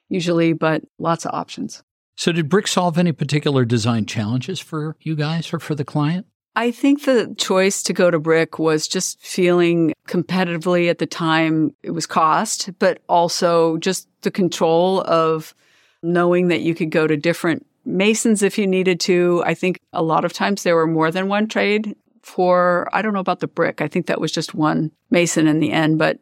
usually, 0.10 0.54
but 0.54 0.84
lots 1.00 1.26
of 1.26 1.34
options. 1.34 1.84
So, 2.18 2.32
did 2.32 2.50
brick 2.50 2.68
solve 2.68 2.98
any 2.98 3.12
particular 3.12 3.66
design 3.66 4.06
challenges 4.06 4.60
for 4.60 4.96
you 5.02 5.16
guys 5.16 5.54
or 5.54 5.60
for 5.60 5.76
the 5.76 5.84
client? 5.84 6.26
I 6.56 6.72
think 6.72 7.04
the 7.04 7.36
choice 7.38 7.84
to 7.84 7.94
go 7.94 8.10
to 8.10 8.18
brick 8.18 8.58
was 8.58 8.88
just 8.88 9.22
feeling 9.22 9.94
competitively 10.08 10.90
at 10.90 11.00
the 11.00 11.06
time. 11.06 11.76
It 11.84 11.92
was 11.92 12.06
cost, 12.06 12.70
but 12.80 13.02
also 13.10 13.76
just 13.78 14.08
the 14.22 14.32
control 14.32 15.02
of 15.02 15.54
knowing 16.02 16.48
that 16.48 16.62
you 16.62 16.74
could 16.74 16.92
go 16.92 17.08
to 17.08 17.18
different 17.18 17.66
masons 17.84 18.42
if 18.42 18.58
you 18.58 18.68
needed 18.68 19.02
to. 19.02 19.44
I 19.46 19.54
think 19.54 19.80
a 19.92 20.02
lot 20.02 20.24
of 20.24 20.32
times 20.32 20.64
there 20.64 20.76
were 20.76 20.88
more 20.88 21.12
than 21.12 21.28
one 21.28 21.48
trade 21.48 21.96
for, 22.22 22.88
I 22.94 23.02
don't 23.02 23.14
know 23.14 23.20
about 23.20 23.42
the 23.42 23.48
brick. 23.48 23.82
I 23.82 23.88
think 23.88 24.08
that 24.08 24.22
was 24.22 24.32
just 24.32 24.56
one 24.56 24.92
mason 25.10 25.48
in 25.48 25.60
the 25.60 25.72
end, 25.72 26.00
but 26.00 26.20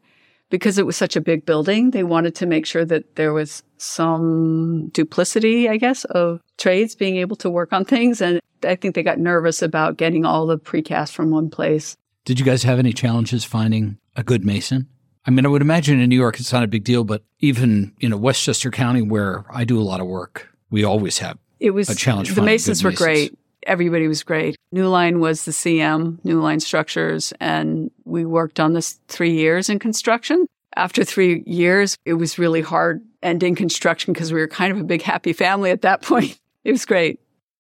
because 0.54 0.78
it 0.78 0.86
was 0.86 0.96
such 0.96 1.16
a 1.16 1.22
big 1.22 1.48
building, 1.48 1.90
they 1.90 2.04
wanted 2.04 2.36
to 2.36 2.46
make 2.46 2.68
sure 2.68 2.86
that 2.86 3.16
there 3.16 3.34
was 3.34 3.64
some 3.78 4.90
duplicity, 4.90 5.68
I 5.68 5.78
guess, 5.78 6.06
of 6.06 6.42
trades 6.60 6.94
being 6.94 7.18
able 7.18 7.36
to 7.38 7.50
work 7.50 7.74
on 7.74 7.86
things. 7.86 8.22
And 8.22 8.40
I 8.62 8.76
think 8.76 8.94
they 8.94 9.02
got 9.02 9.18
nervous 9.18 9.64
about 9.64 9.98
getting 9.98 10.26
all 10.26 10.46
the 10.46 10.60
precast 10.60 11.14
from 11.14 11.32
one 11.32 11.50
place. 11.50 11.98
Did 12.24 12.40
you 12.40 12.46
guys 12.46 12.62
have 12.62 12.78
any 12.78 12.94
challenges 12.94 13.44
finding 13.44 13.98
a 14.16 14.22
good 14.22 14.46
mason? 14.46 14.90
I 15.26 15.32
mean, 15.32 15.44
I 15.44 15.50
would 15.50 15.64
imagine 15.64 16.00
in 16.00 16.08
New 16.08 16.16
York 16.16 16.40
it's 16.40 16.54
not 16.54 16.64
a 16.64 16.68
big 16.68 16.84
deal, 16.84 17.04
but 17.04 17.24
even 17.40 17.92
in 18.00 18.22
Westchester 18.22 18.70
County, 18.70 19.02
where 19.02 19.46
I 19.50 19.64
do 19.64 19.80
a 19.80 19.82
lot 19.82 20.02
of 20.02 20.06
work, 20.06 20.50
we 20.70 20.84
always 20.84 21.18
have 21.18 21.40
It 21.60 21.72
was 21.72 21.90
A 21.90 21.96
challenge 21.96 22.32
The 22.32 22.44
masons 22.44 22.84
were 22.84 22.92
masons. 22.92 23.04
great. 23.04 23.40
Everybody 23.66 24.08
was 24.08 24.22
great. 24.22 24.56
New 24.72 24.88
Line 24.88 25.20
was 25.20 25.46
the 25.46 25.52
CM, 25.52 26.24
New 26.24 26.42
Line 26.42 26.60
Structures, 26.60 27.34
and 27.40 27.90
we 28.14 28.24
worked 28.26 28.60
on 28.60 28.74
this 28.74 29.00
three 29.10 29.34
years 29.34 29.70
in 29.70 29.80
construction. 29.80 30.46
After 30.76 31.04
three 31.04 31.44
years, 31.46 31.98
it 32.06 32.14
was 32.14 32.40
really 32.40 32.62
hard 32.62 33.02
ending 33.22 33.56
construction 33.56 34.14
because 34.14 34.32
we 34.32 34.40
were 34.40 34.48
kind 34.48 34.72
of 34.72 34.80
a 34.80 34.84
big 34.84 35.02
happy 35.02 35.34
family 35.34 35.70
at 35.72 35.82
that 35.82 36.02
point. 36.10 36.40
It 36.64 36.72
was 36.72 36.86
great. 36.86 37.20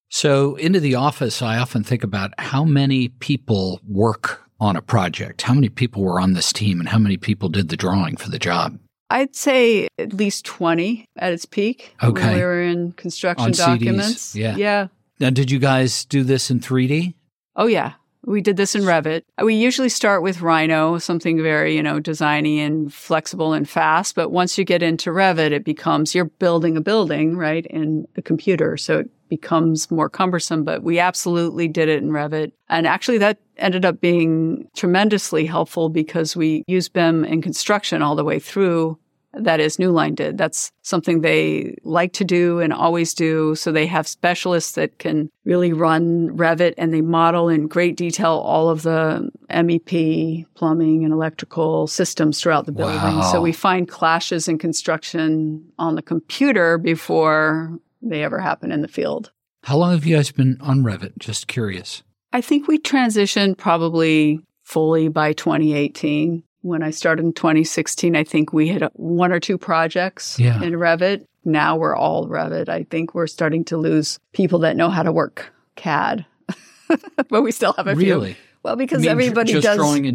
So, 0.09 0.55
into 0.55 0.79
the 0.79 0.95
office, 0.95 1.41
I 1.41 1.57
often 1.57 1.83
think 1.83 2.03
about 2.03 2.31
how 2.39 2.63
many 2.63 3.09
people 3.09 3.81
work 3.87 4.41
on 4.59 4.75
a 4.75 4.81
project. 4.81 5.41
How 5.41 5.53
many 5.53 5.69
people 5.69 6.03
were 6.03 6.19
on 6.19 6.33
this 6.33 6.53
team 6.53 6.79
and 6.79 6.87
how 6.87 6.99
many 6.99 7.17
people 7.17 7.49
did 7.49 7.69
the 7.69 7.75
drawing 7.77 8.15
for 8.17 8.29
the 8.29 8.39
job? 8.39 8.77
I'd 9.09 9.35
say 9.35 9.87
at 9.99 10.13
least 10.13 10.45
20 10.45 11.05
at 11.17 11.33
its 11.33 11.45
peak 11.45 11.95
Okay. 12.01 12.21
when 12.27 12.35
we 12.35 12.41
were 12.41 12.61
in 12.61 12.91
construction 12.93 13.45
On 13.45 13.51
CDs, 13.51 13.57
documents. 13.57 14.35
yeah. 14.35 14.55
Yeah. 14.55 14.87
Now, 15.19 15.29
did 15.31 15.51
you 15.51 15.59
guys 15.59 16.05
do 16.05 16.23
this 16.23 16.49
in 16.51 16.59
3D? 16.59 17.13
Oh, 17.55 17.67
yeah. 17.67 17.93
We 18.25 18.41
did 18.41 18.57
this 18.57 18.73
in 18.73 18.83
Revit. 18.83 19.23
We 19.41 19.55
usually 19.55 19.89
start 19.89 20.23
with 20.23 20.41
Rhino, 20.41 20.97
something 20.97 21.41
very, 21.41 21.75
you 21.75 21.83
know, 21.83 21.99
designy 21.99 22.57
and 22.57 22.93
flexible 22.93 23.53
and 23.53 23.69
fast. 23.69 24.15
But 24.15 24.31
once 24.31 24.57
you 24.57 24.63
get 24.63 24.81
into 24.81 25.09
Revit, 25.09 25.51
it 25.51 25.65
becomes 25.65 26.15
you're 26.15 26.25
building 26.25 26.77
a 26.77 26.81
building, 26.81 27.35
right, 27.35 27.65
in 27.65 28.07
the 28.13 28.21
computer. 28.21 28.77
So 28.77 28.99
it 28.99 29.09
becomes 29.27 29.91
more 29.91 30.09
cumbersome. 30.09 30.63
But 30.63 30.83
we 30.83 30.99
absolutely 30.99 31.67
did 31.67 31.89
it 31.89 32.01
in 32.01 32.11
Revit. 32.11 32.53
And 32.69 32.87
actually, 32.87 33.17
that 33.17 33.39
ended 33.57 33.83
up 33.83 33.99
being 33.99 34.69
tremendously 34.75 35.45
helpful 35.45 35.89
because 35.89 36.35
we 36.35 36.63
used 36.65 36.93
BIM 36.93 37.25
in 37.25 37.41
construction 37.41 38.01
all 38.01 38.15
the 38.15 38.23
way 38.23 38.39
through. 38.39 38.97
That 39.33 39.59
is, 39.59 39.79
New 39.79 39.91
Line 39.91 40.13
did. 40.13 40.37
That's 40.37 40.71
something 40.83 41.21
they 41.21 41.75
like 41.83 42.13
to 42.13 42.23
do 42.23 42.59
and 42.59 42.71
always 42.71 43.13
do. 43.13 43.55
So 43.55 43.71
they 43.71 43.87
have 43.87 44.07
specialists 44.07 44.73
that 44.73 44.99
can 44.99 45.29
really 45.43 45.73
run 45.73 46.29
Revit 46.37 46.75
and 46.77 46.93
they 46.93 47.01
model 47.01 47.49
in 47.49 47.67
great 47.67 47.97
detail 47.97 48.33
all 48.45 48.69
of 48.69 48.83
the 48.83 49.29
MEP, 49.49 50.45
plumbing, 50.53 51.03
and 51.03 51.11
electrical 51.11 51.87
systems 51.87 52.39
throughout 52.39 52.67
the 52.67 52.71
building. 52.71 52.95
Wow. 52.95 53.31
So 53.31 53.41
we 53.41 53.51
find 53.51 53.87
clashes 53.87 54.47
in 54.47 54.59
construction 54.59 55.71
on 55.79 55.95
the 55.95 56.03
computer 56.03 56.77
before 56.77 57.79
they 58.01 58.23
ever 58.23 58.39
happen 58.39 58.71
in 58.71 58.81
the 58.81 58.87
field. 58.87 59.31
How 59.63 59.77
long 59.77 59.91
have 59.91 60.05
you 60.05 60.15
guys 60.15 60.31
been 60.31 60.57
on 60.61 60.83
Revit? 60.83 61.17
Just 61.17 61.47
curious. 61.47 62.03
I 62.33 62.41
think 62.41 62.67
we 62.67 62.77
transitioned 62.77 63.57
probably 63.57 64.41
fully 64.63 65.07
by 65.07 65.33
2018. 65.33 66.43
When 66.63 66.81
I 66.81 66.89
started 66.91 67.25
in 67.25 67.33
2016, 67.33 68.15
I 68.15 68.23
think 68.23 68.51
we 68.53 68.67
had 68.69 68.89
one 68.93 69.31
or 69.31 69.39
two 69.39 69.57
projects 69.57 70.39
Yeah. 70.39 70.61
in 70.63 70.73
Revit. 70.73 71.25
Now 71.45 71.75
we're 71.75 71.95
all 71.95 72.27
Revit. 72.27 72.69
I 72.69 72.83
think 72.83 73.13
we're 73.13 73.27
starting 73.27 73.63
to 73.65 73.77
lose 73.77 74.17
people 74.31 74.59
that 74.59 74.75
know 74.77 74.89
how 74.89 75.03
to 75.03 75.11
work 75.11 75.53
CAD, 75.75 76.25
but 77.29 77.41
we 77.43 77.51
still 77.51 77.73
have 77.73 77.87
a 77.87 77.95
few. 77.95 78.13
Really? 78.13 78.37
Well, 78.63 78.77
because 78.77 79.01
mean 79.01 79.09
everybody 79.09 79.53
does 79.59 79.63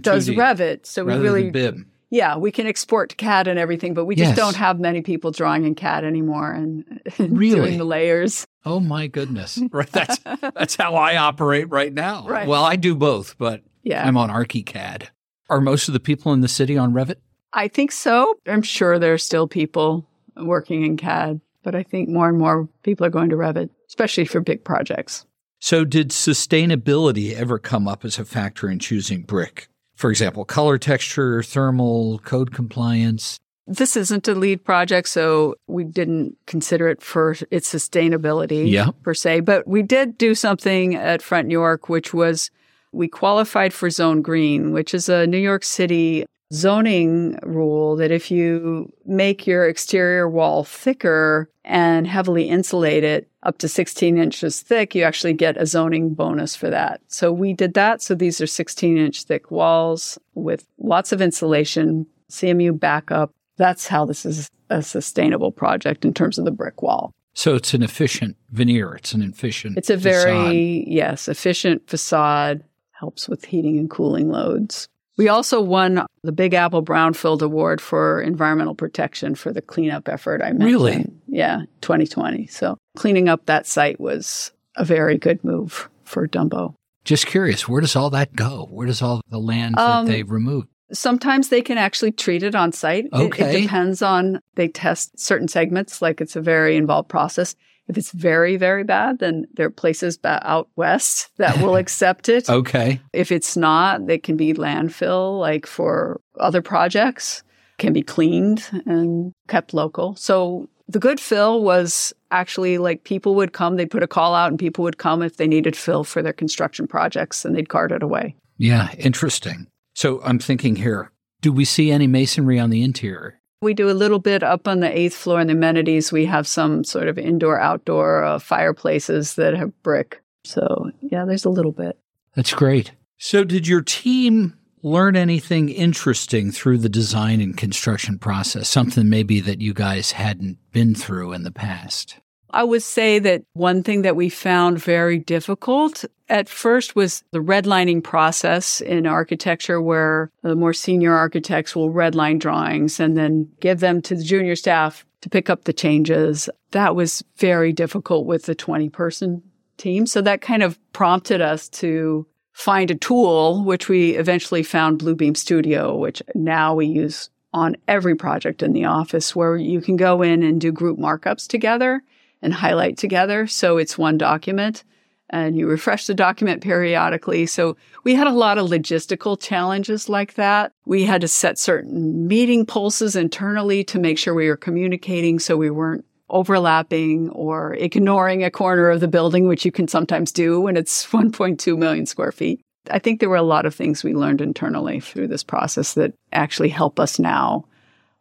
does 0.00 0.28
Revit, 0.30 0.86
so 0.86 1.04
we 1.04 1.12
really 1.14 1.50
than 1.50 1.52
BIM. 1.52 1.86
yeah 2.08 2.38
we 2.38 2.50
can 2.50 2.66
export 2.66 3.10
to 3.10 3.16
CAD 3.16 3.46
and 3.46 3.58
everything, 3.58 3.92
but 3.92 4.06
we 4.06 4.14
just 4.16 4.34
don't 4.36 4.56
have 4.56 4.80
many 4.80 5.02
people 5.02 5.30
drawing 5.30 5.64
in 5.66 5.74
CAD 5.74 6.02
anymore 6.04 6.50
and, 6.52 7.02
and 7.18 7.36
Really? 7.38 7.56
doing 7.56 7.76
the 7.78 7.84
layers. 7.84 8.46
Oh 8.64 8.80
my 8.80 9.06
goodness. 9.06 9.60
Right. 9.70 9.92
That's 9.92 10.18
that's 10.54 10.76
how 10.76 10.94
I 10.94 11.16
operate 11.18 11.68
right 11.68 11.92
now. 11.92 12.26
Right. 12.26 12.48
Well, 12.48 12.64
I 12.64 12.76
do 12.76 12.94
both, 12.94 13.36
but 13.36 13.60
Yeah, 13.82 14.06
I'm 14.06 14.16
on 14.16 14.30
ArchiCAD. 14.30 15.08
Are 15.48 15.60
most 15.60 15.88
of 15.88 15.94
the 15.94 16.00
people 16.00 16.32
in 16.32 16.40
the 16.40 16.48
city 16.48 16.76
on 16.76 16.92
Revit? 16.92 17.16
I 17.52 17.68
think 17.68 17.92
so. 17.92 18.34
I'm 18.46 18.62
sure 18.62 18.98
there 18.98 19.14
are 19.14 19.18
still 19.18 19.48
people 19.48 20.06
working 20.36 20.84
in 20.84 20.96
CAD, 20.96 21.40
but 21.62 21.74
I 21.74 21.82
think 21.82 22.08
more 22.08 22.28
and 22.28 22.38
more 22.38 22.68
people 22.82 23.06
are 23.06 23.10
going 23.10 23.30
to 23.30 23.36
Revit, 23.36 23.70
especially 23.88 24.26
for 24.26 24.40
big 24.40 24.64
projects. 24.64 25.24
So, 25.60 25.84
did 25.84 26.10
sustainability 26.10 27.34
ever 27.34 27.58
come 27.58 27.88
up 27.88 28.04
as 28.04 28.18
a 28.18 28.24
factor 28.24 28.68
in 28.70 28.78
choosing 28.78 29.22
brick? 29.22 29.68
For 29.96 30.10
example, 30.10 30.44
color 30.44 30.78
texture, 30.78 31.42
thermal, 31.42 32.20
code 32.20 32.52
compliance. 32.52 33.38
This 33.66 33.96
isn't 33.96 34.28
a 34.28 34.34
LEED 34.34 34.64
project, 34.64 35.08
so 35.08 35.56
we 35.66 35.82
didn't 35.84 36.36
consider 36.46 36.88
it 36.88 37.02
for 37.02 37.34
its 37.50 37.72
sustainability 37.72 38.70
Yeah. 38.70 38.90
per 39.02 39.14
se. 39.14 39.40
But 39.40 39.66
we 39.66 39.82
did 39.82 40.16
do 40.16 40.34
something 40.34 40.94
at 40.94 41.22
Front 41.22 41.46
and 41.46 41.52
York, 41.52 41.88
which 41.88 42.14
was 42.14 42.50
we 42.92 43.08
qualified 43.08 43.72
for 43.72 43.90
Zone 43.90 44.22
Green, 44.22 44.72
which 44.72 44.94
is 44.94 45.08
a 45.08 45.26
New 45.26 45.38
York 45.38 45.64
City 45.64 46.24
zoning 46.52 47.38
rule 47.42 47.96
that 47.96 48.10
if 48.10 48.30
you 48.30 48.90
make 49.04 49.46
your 49.46 49.68
exterior 49.68 50.28
wall 50.28 50.64
thicker 50.64 51.50
and 51.64 52.06
heavily 52.06 52.48
insulate 52.48 53.04
it 53.04 53.28
up 53.42 53.58
to 53.58 53.68
16 53.68 54.16
inches 54.16 54.62
thick, 54.62 54.94
you 54.94 55.02
actually 55.02 55.34
get 55.34 55.56
a 55.56 55.66
zoning 55.66 56.14
bonus 56.14 56.56
for 56.56 56.70
that. 56.70 57.00
So 57.08 57.32
we 57.32 57.52
did 57.52 57.74
that. 57.74 58.00
So 58.00 58.14
these 58.14 58.40
are 58.40 58.46
16 58.46 58.96
inch 58.96 59.24
thick 59.24 59.50
walls 59.50 60.18
with 60.34 60.64
lots 60.78 61.12
of 61.12 61.20
insulation, 61.20 62.06
CMU 62.30 62.78
backup. 62.78 63.32
That's 63.56 63.86
how 63.86 64.06
this 64.06 64.24
is 64.24 64.50
a 64.70 64.82
sustainable 64.82 65.52
project 65.52 66.04
in 66.04 66.14
terms 66.14 66.38
of 66.38 66.44
the 66.44 66.50
brick 66.50 66.82
wall. 66.82 67.12
So 67.34 67.54
it's 67.54 67.72
an 67.72 67.84
efficient 67.84 68.36
veneer. 68.50 68.94
It's 68.94 69.12
an 69.12 69.22
efficient. 69.22 69.78
It's 69.78 69.90
a 69.90 69.96
very, 69.96 70.80
facade. 70.80 70.92
yes, 70.92 71.28
efficient 71.28 71.88
facade, 71.88 72.64
helps 72.98 73.28
with 73.28 73.44
heating 73.44 73.78
and 73.78 73.88
cooling 73.88 74.28
loads. 74.30 74.88
We 75.16 75.28
also 75.28 75.60
won 75.60 76.06
the 76.22 76.32
Big 76.32 76.54
Apple 76.54 76.82
Brownfield 76.82 77.42
Award 77.42 77.80
for 77.80 78.22
environmental 78.22 78.76
protection 78.76 79.34
for 79.34 79.52
the 79.52 79.60
cleanup 79.60 80.08
effort 80.08 80.40
I 80.42 80.52
mentioned. 80.52 80.64
Really? 80.64 81.06
Yeah, 81.26 81.62
2020. 81.80 82.46
So 82.46 82.78
cleaning 82.96 83.28
up 83.28 83.46
that 83.46 83.66
site 83.66 83.98
was 83.98 84.52
a 84.76 84.84
very 84.84 85.18
good 85.18 85.42
move 85.42 85.90
for 86.04 86.28
Dumbo. 86.28 86.74
Just 87.04 87.26
curious, 87.26 87.68
where 87.68 87.80
does 87.80 87.96
all 87.96 88.10
that 88.10 88.36
go? 88.36 88.68
Where 88.70 88.86
does 88.86 89.02
all 89.02 89.20
the 89.28 89.38
land 89.38 89.76
um, 89.78 90.06
that 90.06 90.12
they 90.12 90.22
removed? 90.22 90.68
Sometimes 90.92 91.48
they 91.48 91.62
can 91.62 91.78
actually 91.78 92.12
treat 92.12 92.42
it 92.44 92.54
on 92.54 92.70
site. 92.70 93.06
Okay. 93.12 93.44
It, 93.44 93.54
it 93.56 93.62
depends 93.62 94.02
on, 94.02 94.40
they 94.54 94.68
test 94.68 95.18
certain 95.18 95.48
segments, 95.48 96.00
like 96.00 96.20
it's 96.20 96.36
a 96.36 96.40
very 96.40 96.76
involved 96.76 97.08
process. 97.08 97.56
If 97.88 97.96
it's 97.96 98.12
very, 98.12 98.56
very 98.56 98.84
bad, 98.84 99.18
then 99.18 99.46
there 99.54 99.66
are 99.66 99.70
places 99.70 100.18
out 100.24 100.68
west 100.76 101.30
that 101.38 101.58
will 101.58 101.76
accept 101.82 102.28
it. 102.28 102.48
okay. 102.48 103.00
If 103.12 103.32
it's 103.32 103.56
not, 103.56 104.06
they 104.06 104.18
can 104.18 104.36
be 104.36 104.52
landfill, 104.54 105.40
like 105.40 105.66
for 105.66 106.20
other 106.38 106.62
projects, 106.62 107.42
can 107.78 107.92
be 107.92 108.02
cleaned 108.02 108.68
and 108.86 109.32
kept 109.48 109.72
local. 109.72 110.14
So 110.16 110.68
the 110.88 110.98
good 110.98 111.20
fill 111.20 111.62
was 111.62 112.12
actually 112.30 112.78
like 112.78 113.04
people 113.04 113.34
would 113.36 113.52
come, 113.52 113.76
they'd 113.76 113.90
put 113.90 114.02
a 114.02 114.08
call 114.08 114.34
out 114.34 114.50
and 114.50 114.58
people 114.58 114.84
would 114.84 114.98
come 114.98 115.22
if 115.22 115.36
they 115.36 115.46
needed 115.46 115.76
fill 115.76 116.04
for 116.04 116.22
their 116.22 116.32
construction 116.32 116.86
projects 116.86 117.44
and 117.44 117.54
they'd 117.54 117.68
cart 117.68 117.92
it 117.92 118.02
away. 118.02 118.34
Yeah, 118.56 118.92
interesting. 118.98 119.68
So 119.94 120.20
I'm 120.24 120.38
thinking 120.38 120.76
here, 120.76 121.12
do 121.40 121.52
we 121.52 121.64
see 121.64 121.90
any 121.90 122.06
masonry 122.06 122.58
on 122.58 122.70
the 122.70 122.82
interior? 122.82 123.40
We 123.60 123.74
do 123.74 123.90
a 123.90 123.92
little 123.92 124.20
bit 124.20 124.42
up 124.42 124.68
on 124.68 124.80
the 124.80 124.98
eighth 124.98 125.16
floor 125.16 125.40
in 125.40 125.48
the 125.48 125.54
amenities. 125.54 126.12
We 126.12 126.26
have 126.26 126.46
some 126.46 126.84
sort 126.84 127.08
of 127.08 127.18
indoor 127.18 127.58
outdoor 127.58 128.24
uh, 128.24 128.38
fireplaces 128.38 129.34
that 129.34 129.54
have 129.54 129.82
brick. 129.82 130.22
So, 130.44 130.90
yeah, 131.00 131.24
there's 131.24 131.44
a 131.44 131.50
little 131.50 131.72
bit. 131.72 131.98
That's 132.34 132.54
great. 132.54 132.92
So, 133.18 133.42
did 133.42 133.66
your 133.66 133.82
team 133.82 134.56
learn 134.82 135.16
anything 135.16 135.68
interesting 135.70 136.52
through 136.52 136.78
the 136.78 136.88
design 136.88 137.40
and 137.40 137.56
construction 137.56 138.18
process? 138.18 138.68
Something 138.68 139.08
maybe 139.08 139.40
that 139.40 139.60
you 139.60 139.74
guys 139.74 140.12
hadn't 140.12 140.58
been 140.72 140.94
through 140.94 141.32
in 141.32 141.42
the 141.42 141.50
past? 141.50 142.20
I 142.50 142.64
would 142.64 142.82
say 142.82 143.18
that 143.18 143.42
one 143.52 143.82
thing 143.82 144.02
that 144.02 144.16
we 144.16 144.28
found 144.28 144.78
very 144.78 145.18
difficult 145.18 146.04
at 146.28 146.48
first 146.48 146.94
was 146.94 147.24
the 147.30 147.38
redlining 147.38 148.02
process 148.02 148.80
in 148.80 149.06
architecture 149.06 149.80
where 149.80 150.30
the 150.42 150.54
more 150.54 150.72
senior 150.72 151.14
architects 151.14 151.74
will 151.74 151.90
redline 151.92 152.38
drawings 152.38 153.00
and 153.00 153.16
then 153.16 153.50
give 153.60 153.80
them 153.80 154.02
to 154.02 154.14
the 154.14 154.22
junior 154.22 154.56
staff 154.56 155.04
to 155.22 155.30
pick 155.30 155.50
up 155.50 155.64
the 155.64 155.72
changes. 155.72 156.48
That 156.72 156.94
was 156.94 157.24
very 157.36 157.72
difficult 157.72 158.26
with 158.26 158.44
the 158.44 158.54
20 158.54 158.90
person 158.90 159.42
team. 159.76 160.06
So 160.06 160.20
that 160.22 160.40
kind 160.40 160.62
of 160.62 160.78
prompted 160.92 161.40
us 161.40 161.68
to 161.70 162.26
find 162.52 162.90
a 162.90 162.96
tool, 162.96 163.64
which 163.64 163.88
we 163.88 164.16
eventually 164.16 164.62
found 164.62 165.00
Bluebeam 165.00 165.36
Studio, 165.36 165.96
which 165.96 166.22
now 166.34 166.74
we 166.74 166.86
use 166.86 167.30
on 167.54 167.76
every 167.86 168.14
project 168.14 168.62
in 168.62 168.72
the 168.72 168.84
office 168.84 169.34
where 169.34 169.56
you 169.56 169.80
can 169.80 169.96
go 169.96 170.22
in 170.22 170.42
and 170.42 170.60
do 170.60 170.70
group 170.70 170.98
markups 170.98 171.46
together 171.46 172.02
and 172.42 172.52
highlight 172.52 172.98
together. 172.98 173.46
So 173.46 173.78
it's 173.78 173.96
one 173.96 174.18
document 174.18 174.84
and 175.30 175.56
you 175.56 175.66
refresh 175.66 176.06
the 176.06 176.14
document 176.14 176.62
periodically. 176.62 177.46
So 177.46 177.76
we 178.04 178.14
had 178.14 178.26
a 178.26 178.32
lot 178.32 178.58
of 178.58 178.68
logistical 178.68 179.40
challenges 179.40 180.08
like 180.08 180.34
that. 180.34 180.72
We 180.86 181.04
had 181.04 181.20
to 181.20 181.28
set 181.28 181.58
certain 181.58 182.26
meeting 182.26 182.64
pulses 182.64 183.16
internally 183.16 183.84
to 183.84 183.98
make 183.98 184.18
sure 184.18 184.34
we 184.34 184.48
were 184.48 184.56
communicating 184.56 185.38
so 185.38 185.56
we 185.56 185.70
weren't 185.70 186.04
overlapping 186.30 187.30
or 187.30 187.74
ignoring 187.74 188.44
a 188.44 188.50
corner 188.50 188.90
of 188.90 189.00
the 189.00 189.08
building, 189.08 189.48
which 189.48 189.64
you 189.64 189.72
can 189.72 189.88
sometimes 189.88 190.32
do 190.32 190.60
when 190.60 190.76
it's 190.76 191.06
1.2 191.10 191.76
million 191.76 192.06
square 192.06 192.32
feet. 192.32 192.60
I 192.90 192.98
think 192.98 193.20
there 193.20 193.28
were 193.28 193.36
a 193.36 193.42
lot 193.42 193.66
of 193.66 193.74
things 193.74 194.02
we 194.02 194.14
learned 194.14 194.40
internally 194.40 195.00
through 195.00 195.28
this 195.28 195.44
process 195.44 195.94
that 195.94 196.14
actually 196.32 196.70
help 196.70 196.98
us 196.98 197.18
now 197.18 197.66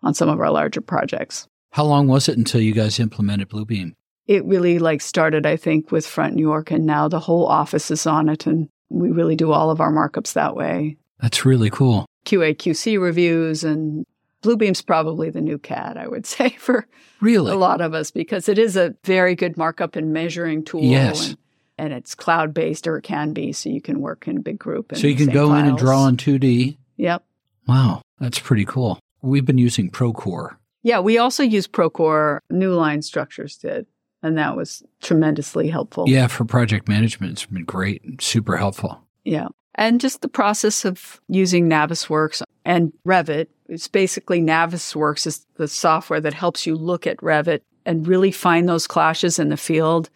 on 0.04 0.14
some 0.14 0.30
of 0.30 0.40
our 0.40 0.52
larger 0.52 0.82
projects. 0.82 1.48
How 1.72 1.86
long 1.86 2.08
was 2.08 2.28
it 2.28 2.38
until 2.38 2.62
you 2.62 2.74
guys 2.74 3.00
implemented 3.00 3.50
Bluebeam? 3.50 3.94
It 4.28 4.46
really 4.46 4.78
like 4.80 5.02
started, 5.02 5.46
I 5.46 5.56
think, 5.56 5.92
with 5.92 6.06
Front 6.06 6.34
and 6.34 6.40
York, 6.40 6.70
and 6.72 6.86
now 6.86 7.08
the 7.08 7.20
whole 7.20 7.48
office 7.48 7.90
is 7.90 8.06
on 8.06 8.30
it, 8.30 8.46
and 8.46 8.70
we 8.90 9.10
really 9.10 9.36
do 9.36 9.52
all 9.52 9.70
of 9.70 9.82
our 9.82 9.92
markups 9.92 10.34
that 10.34 10.56
way. 10.56 10.98
That's 11.20 11.46
really 11.46 11.70
cool. 11.70 12.06
QA 12.26 12.56
QC 12.56 13.00
reviews 13.02 13.64
and 13.64 14.06
Bluebeam's 14.44 14.82
probably 14.82 15.30
the 15.30 15.42
new 15.42 15.58
CAD, 15.58 15.98
I 15.98 16.08
would 16.08 16.26
say, 16.26 16.50
for 16.50 16.88
really 17.22 17.52
a 17.52 17.56
lot 17.56 17.82
of 17.82 17.94
us 17.94 18.12
because 18.12 18.50
it 18.50 18.60
is 18.60 18.76
a 18.76 18.96
very 19.04 19.36
good 19.36 19.58
markup 19.58 19.96
and 19.96 20.14
measuring 20.14 20.64
tool. 20.64 20.84
Yes. 20.84 21.30
And, 21.30 21.38
and 21.80 21.94
it's 21.94 22.16
cloud 22.16 22.54
based 22.54 22.88
or 22.88 22.98
it 22.98 23.04
can 23.04 23.34
be, 23.34 23.54
so 23.54 23.70
you 23.70 23.82
can 23.82 24.02
work 24.02 24.28
in 24.28 24.38
a 24.38 24.42
big 24.42 24.60
group. 24.60 24.96
So 24.96 25.08
you 25.08 25.16
can 25.16 25.30
go 25.30 25.50
files. 25.50 25.62
in 25.62 25.68
and 25.70 25.78
draw 25.78 26.08
in 26.08 26.18
2D. 26.18 26.78
Yep. 26.98 27.24
Wow, 27.68 28.02
that's 28.20 28.40
pretty 28.40 28.66
cool. 28.66 29.00
We've 29.22 29.46
been 29.46 29.58
using 29.58 29.90
Procore. 29.90 30.56
Yeah, 30.84 31.00
we 31.00 31.18
also 31.18 31.44
use 31.44 31.68
Procore. 31.68 32.40
New 32.50 32.74
Line 32.74 33.02
Structures 33.02 33.58
did 33.58 33.86
and 34.28 34.38
that 34.38 34.56
was 34.56 34.84
tremendously 35.02 35.70
helpful. 35.70 36.06
Yeah, 36.08 36.28
for 36.28 36.46
project 36.46 36.88
management, 36.88 37.32
it's 37.34 37.46
been 37.46 37.64
great, 37.64 38.22
super 38.22 38.58
helpful. 38.58 39.02
Yeah. 39.24 39.48
And 39.76 40.02
just 40.02 40.22
the 40.22 40.28
process 40.28 40.86
of 40.86 41.22
using 41.28 41.70
Navisworks 41.70 42.42
and 42.66 42.92
Revit. 43.06 43.48
It's 43.70 43.88
basically 43.88 44.42
Navisworks 44.42 45.26
is 45.26 45.46
the 45.56 45.68
software 45.68 46.22
that 46.22 46.34
helps 46.34 46.66
you 46.66 46.76
look 46.76 47.08
at 47.08 47.18
Revit 47.18 47.62
and 47.86 48.08
really 48.08 48.32
find 48.32 48.68
those 48.68 48.88
clashes 48.88 49.40
in 49.40 49.50
the 49.50 49.58
field. 49.58 50.10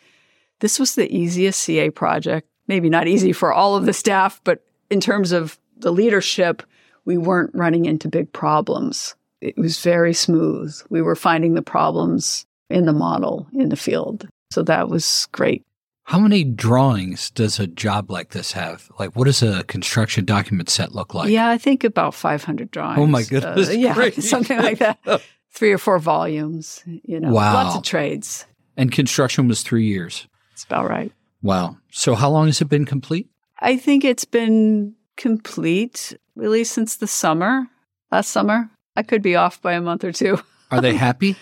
This 0.59 0.77
was 0.77 0.95
the 0.95 1.15
easiest 1.15 1.61
CA 1.61 1.89
project. 1.89 2.47
Maybe 2.67 2.89
not 2.89 3.07
easy 3.07 3.33
for 3.33 3.53
all 3.53 3.75
of 3.75 3.85
the 3.85 3.93
staff, 3.93 4.41
but 4.43 4.63
in 4.89 4.99
terms 4.99 5.31
of 5.31 5.59
the 5.77 5.91
leadership, 5.91 6.63
we 7.05 7.17
weren't 7.17 7.55
running 7.55 7.85
into 7.85 8.07
big 8.07 8.31
problems. 8.33 9.15
It 9.41 9.57
was 9.57 9.81
very 9.81 10.13
smooth. 10.13 10.75
We 10.89 11.01
were 11.01 11.15
finding 11.15 11.55
the 11.55 11.63
problems 11.63 12.45
in 12.71 12.85
the 12.85 12.93
model 12.93 13.47
in 13.53 13.69
the 13.69 13.75
field. 13.75 14.27
So 14.51 14.63
that 14.63 14.89
was 14.89 15.27
great. 15.31 15.65
How 16.05 16.19
many 16.19 16.43
drawings 16.43 17.31
does 17.31 17.59
a 17.59 17.67
job 17.67 18.11
like 18.11 18.31
this 18.31 18.51
have? 18.51 18.91
Like, 18.99 19.15
what 19.15 19.25
does 19.25 19.41
a 19.41 19.63
construction 19.63 20.25
document 20.25 20.69
set 20.69 20.93
look 20.93 21.13
like? 21.13 21.29
Yeah, 21.29 21.49
I 21.49 21.57
think 21.57 21.83
about 21.83 22.13
500 22.13 22.71
drawings. 22.71 22.99
Oh 22.99 23.05
my 23.05 23.23
goodness. 23.23 23.69
Uh, 23.69 23.73
yeah, 23.73 24.09
something 24.19 24.57
like 24.57 24.79
that. 24.79 24.99
Three 25.51 25.71
or 25.71 25.77
four 25.77 25.99
volumes, 25.99 26.83
you 26.85 27.19
know, 27.19 27.31
wow. 27.31 27.53
lots 27.53 27.75
of 27.75 27.83
trades. 27.83 28.45
And 28.77 28.89
construction 28.89 29.49
was 29.49 29.63
three 29.63 29.85
years. 29.85 30.25
That's 30.51 30.63
about 30.63 30.89
right. 30.89 31.11
Wow. 31.41 31.75
So, 31.91 32.15
how 32.15 32.29
long 32.29 32.45
has 32.45 32.61
it 32.61 32.69
been 32.69 32.85
complete? 32.85 33.29
I 33.59 33.75
think 33.75 34.05
it's 34.05 34.23
been 34.23 34.95
complete 35.17 36.17
really 36.35 36.63
since 36.63 36.95
the 36.95 37.07
summer, 37.07 37.67
last 38.11 38.29
summer. 38.29 38.69
I 38.95 39.03
could 39.03 39.21
be 39.21 39.35
off 39.35 39.61
by 39.61 39.73
a 39.73 39.81
month 39.81 40.03
or 40.03 40.11
two. 40.11 40.39
Are 40.71 40.81
they 40.81 40.95
happy? 41.07 41.35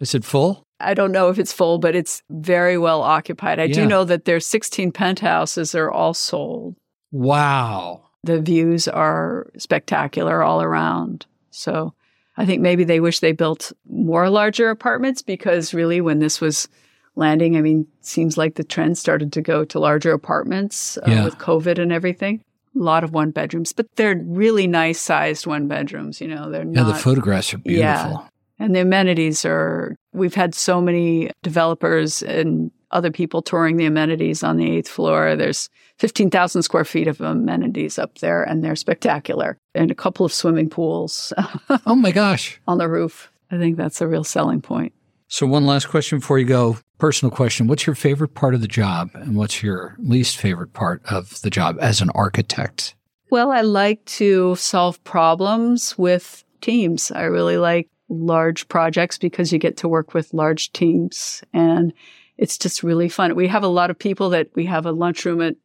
Is 0.00 0.14
it 0.14 0.24
full? 0.24 0.62
I 0.80 0.94
don't 0.94 1.12
know 1.12 1.28
if 1.28 1.38
it's 1.38 1.52
full, 1.52 1.78
but 1.78 1.94
it's 1.94 2.22
very 2.30 2.78
well 2.78 3.02
occupied. 3.02 3.58
I 3.58 3.64
yeah. 3.64 3.74
do 3.74 3.86
know 3.86 4.04
that 4.04 4.24
there's 4.24 4.46
16 4.46 4.92
penthouses 4.92 5.74
are 5.74 5.90
all 5.90 6.14
sold. 6.14 6.76
Wow. 7.10 8.02
The 8.22 8.40
views 8.40 8.88
are 8.88 9.50
spectacular 9.56 10.42
all 10.42 10.62
around. 10.62 11.26
So 11.50 11.94
I 12.36 12.46
think 12.46 12.62
maybe 12.62 12.84
they 12.84 13.00
wish 13.00 13.20
they 13.20 13.32
built 13.32 13.72
more 13.90 14.30
larger 14.30 14.70
apartments 14.70 15.22
because 15.22 15.74
really 15.74 16.00
when 16.00 16.20
this 16.20 16.40
was 16.40 16.68
landing, 17.16 17.56
I 17.56 17.60
mean, 17.60 17.86
seems 18.00 18.38
like 18.38 18.54
the 18.54 18.64
trend 18.64 18.96
started 18.96 19.32
to 19.32 19.42
go 19.42 19.64
to 19.64 19.80
larger 19.80 20.12
apartments 20.12 20.96
uh, 20.98 21.02
yeah. 21.08 21.24
with 21.24 21.38
COVID 21.38 21.78
and 21.78 21.92
everything. 21.92 22.44
A 22.76 22.78
lot 22.78 23.02
of 23.02 23.12
one 23.12 23.32
bedrooms, 23.32 23.72
but 23.72 23.86
they're 23.96 24.22
really 24.24 24.68
nice 24.68 25.00
sized 25.00 25.46
one 25.46 25.66
bedrooms, 25.66 26.20
you 26.20 26.28
know, 26.28 26.48
they're 26.48 26.62
Yeah, 26.62 26.82
not, 26.82 26.94
the 26.94 27.00
photographs 27.00 27.52
are 27.54 27.58
beautiful. 27.58 28.10
Yeah. 28.10 28.28
And 28.58 28.74
the 28.74 28.80
amenities 28.80 29.44
are, 29.44 29.96
we've 30.12 30.34
had 30.34 30.54
so 30.54 30.80
many 30.80 31.30
developers 31.42 32.22
and 32.22 32.70
other 32.90 33.10
people 33.10 33.42
touring 33.42 33.76
the 33.76 33.84
amenities 33.84 34.42
on 34.42 34.56
the 34.56 34.70
eighth 34.70 34.88
floor. 34.88 35.36
There's 35.36 35.68
15,000 35.98 36.62
square 36.62 36.84
feet 36.84 37.06
of 37.06 37.20
amenities 37.20 37.98
up 37.98 38.18
there, 38.18 38.42
and 38.42 38.64
they're 38.64 38.76
spectacular. 38.76 39.58
And 39.74 39.90
a 39.90 39.94
couple 39.94 40.24
of 40.24 40.32
swimming 40.32 40.70
pools. 40.70 41.32
oh 41.86 41.94
my 41.94 42.10
gosh. 42.10 42.60
On 42.66 42.78
the 42.78 42.88
roof. 42.88 43.30
I 43.50 43.58
think 43.58 43.76
that's 43.76 44.00
a 44.00 44.06
real 44.08 44.24
selling 44.24 44.60
point. 44.60 44.92
So, 45.28 45.46
one 45.46 45.66
last 45.66 45.88
question 45.88 46.20
before 46.20 46.38
you 46.38 46.46
go. 46.46 46.78
Personal 46.98 47.30
question. 47.30 47.66
What's 47.66 47.86
your 47.86 47.94
favorite 47.94 48.34
part 48.34 48.54
of 48.54 48.62
the 48.62 48.68
job, 48.68 49.10
and 49.14 49.36
what's 49.36 49.62
your 49.62 49.94
least 49.98 50.38
favorite 50.38 50.72
part 50.72 51.02
of 51.10 51.40
the 51.42 51.50
job 51.50 51.76
as 51.80 52.00
an 52.00 52.10
architect? 52.14 52.94
Well, 53.30 53.50
I 53.50 53.60
like 53.60 54.04
to 54.06 54.56
solve 54.56 55.02
problems 55.04 55.96
with 55.98 56.44
teams. 56.62 57.12
I 57.12 57.24
really 57.24 57.58
like 57.58 57.88
large 58.08 58.68
projects 58.68 59.18
because 59.18 59.52
you 59.52 59.58
get 59.58 59.76
to 59.78 59.88
work 59.88 60.14
with 60.14 60.34
large 60.34 60.72
teams 60.72 61.42
and 61.52 61.92
it's 62.36 62.56
just 62.56 62.82
really 62.82 63.08
fun. 63.08 63.34
We 63.34 63.48
have 63.48 63.64
a 63.64 63.68
lot 63.68 63.90
of 63.90 63.98
people 63.98 64.30
that 64.30 64.48
we 64.54 64.66
have 64.66 64.86
a 64.86 64.92
lunchroom 64.92 65.42
at 65.42 65.56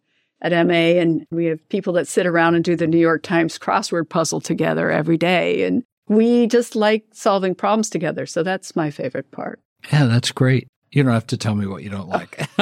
at 0.41 0.67
MA 0.67 0.99
and 0.99 1.25
we 1.31 1.45
have 1.45 1.69
people 1.69 1.93
that 1.93 2.07
sit 2.07 2.25
around 2.25 2.55
and 2.55 2.65
do 2.65 2.75
the 2.75 2.85
New 2.85 2.97
York 2.99 3.23
Times 3.23 3.57
crossword 3.57 4.09
puzzle 4.09 4.41
together 4.41 4.91
every 4.91 5.17
day 5.17 5.63
and 5.63 5.83
we 6.09 6.47
just 6.47 6.75
like 6.75 7.05
solving 7.13 7.55
problems 7.55 7.89
together. 7.89 8.25
So 8.25 8.43
that's 8.43 8.75
my 8.75 8.91
favorite 8.91 9.31
part. 9.31 9.61
Yeah, 9.91 10.05
that's 10.05 10.31
great. 10.31 10.67
You 10.93 11.01
don't 11.01 11.13
have 11.13 11.25
to 11.27 11.37
tell 11.37 11.55
me 11.55 11.65
what 11.65 11.81
you 11.81 11.89
don't 11.89 12.07
like. 12.07 12.47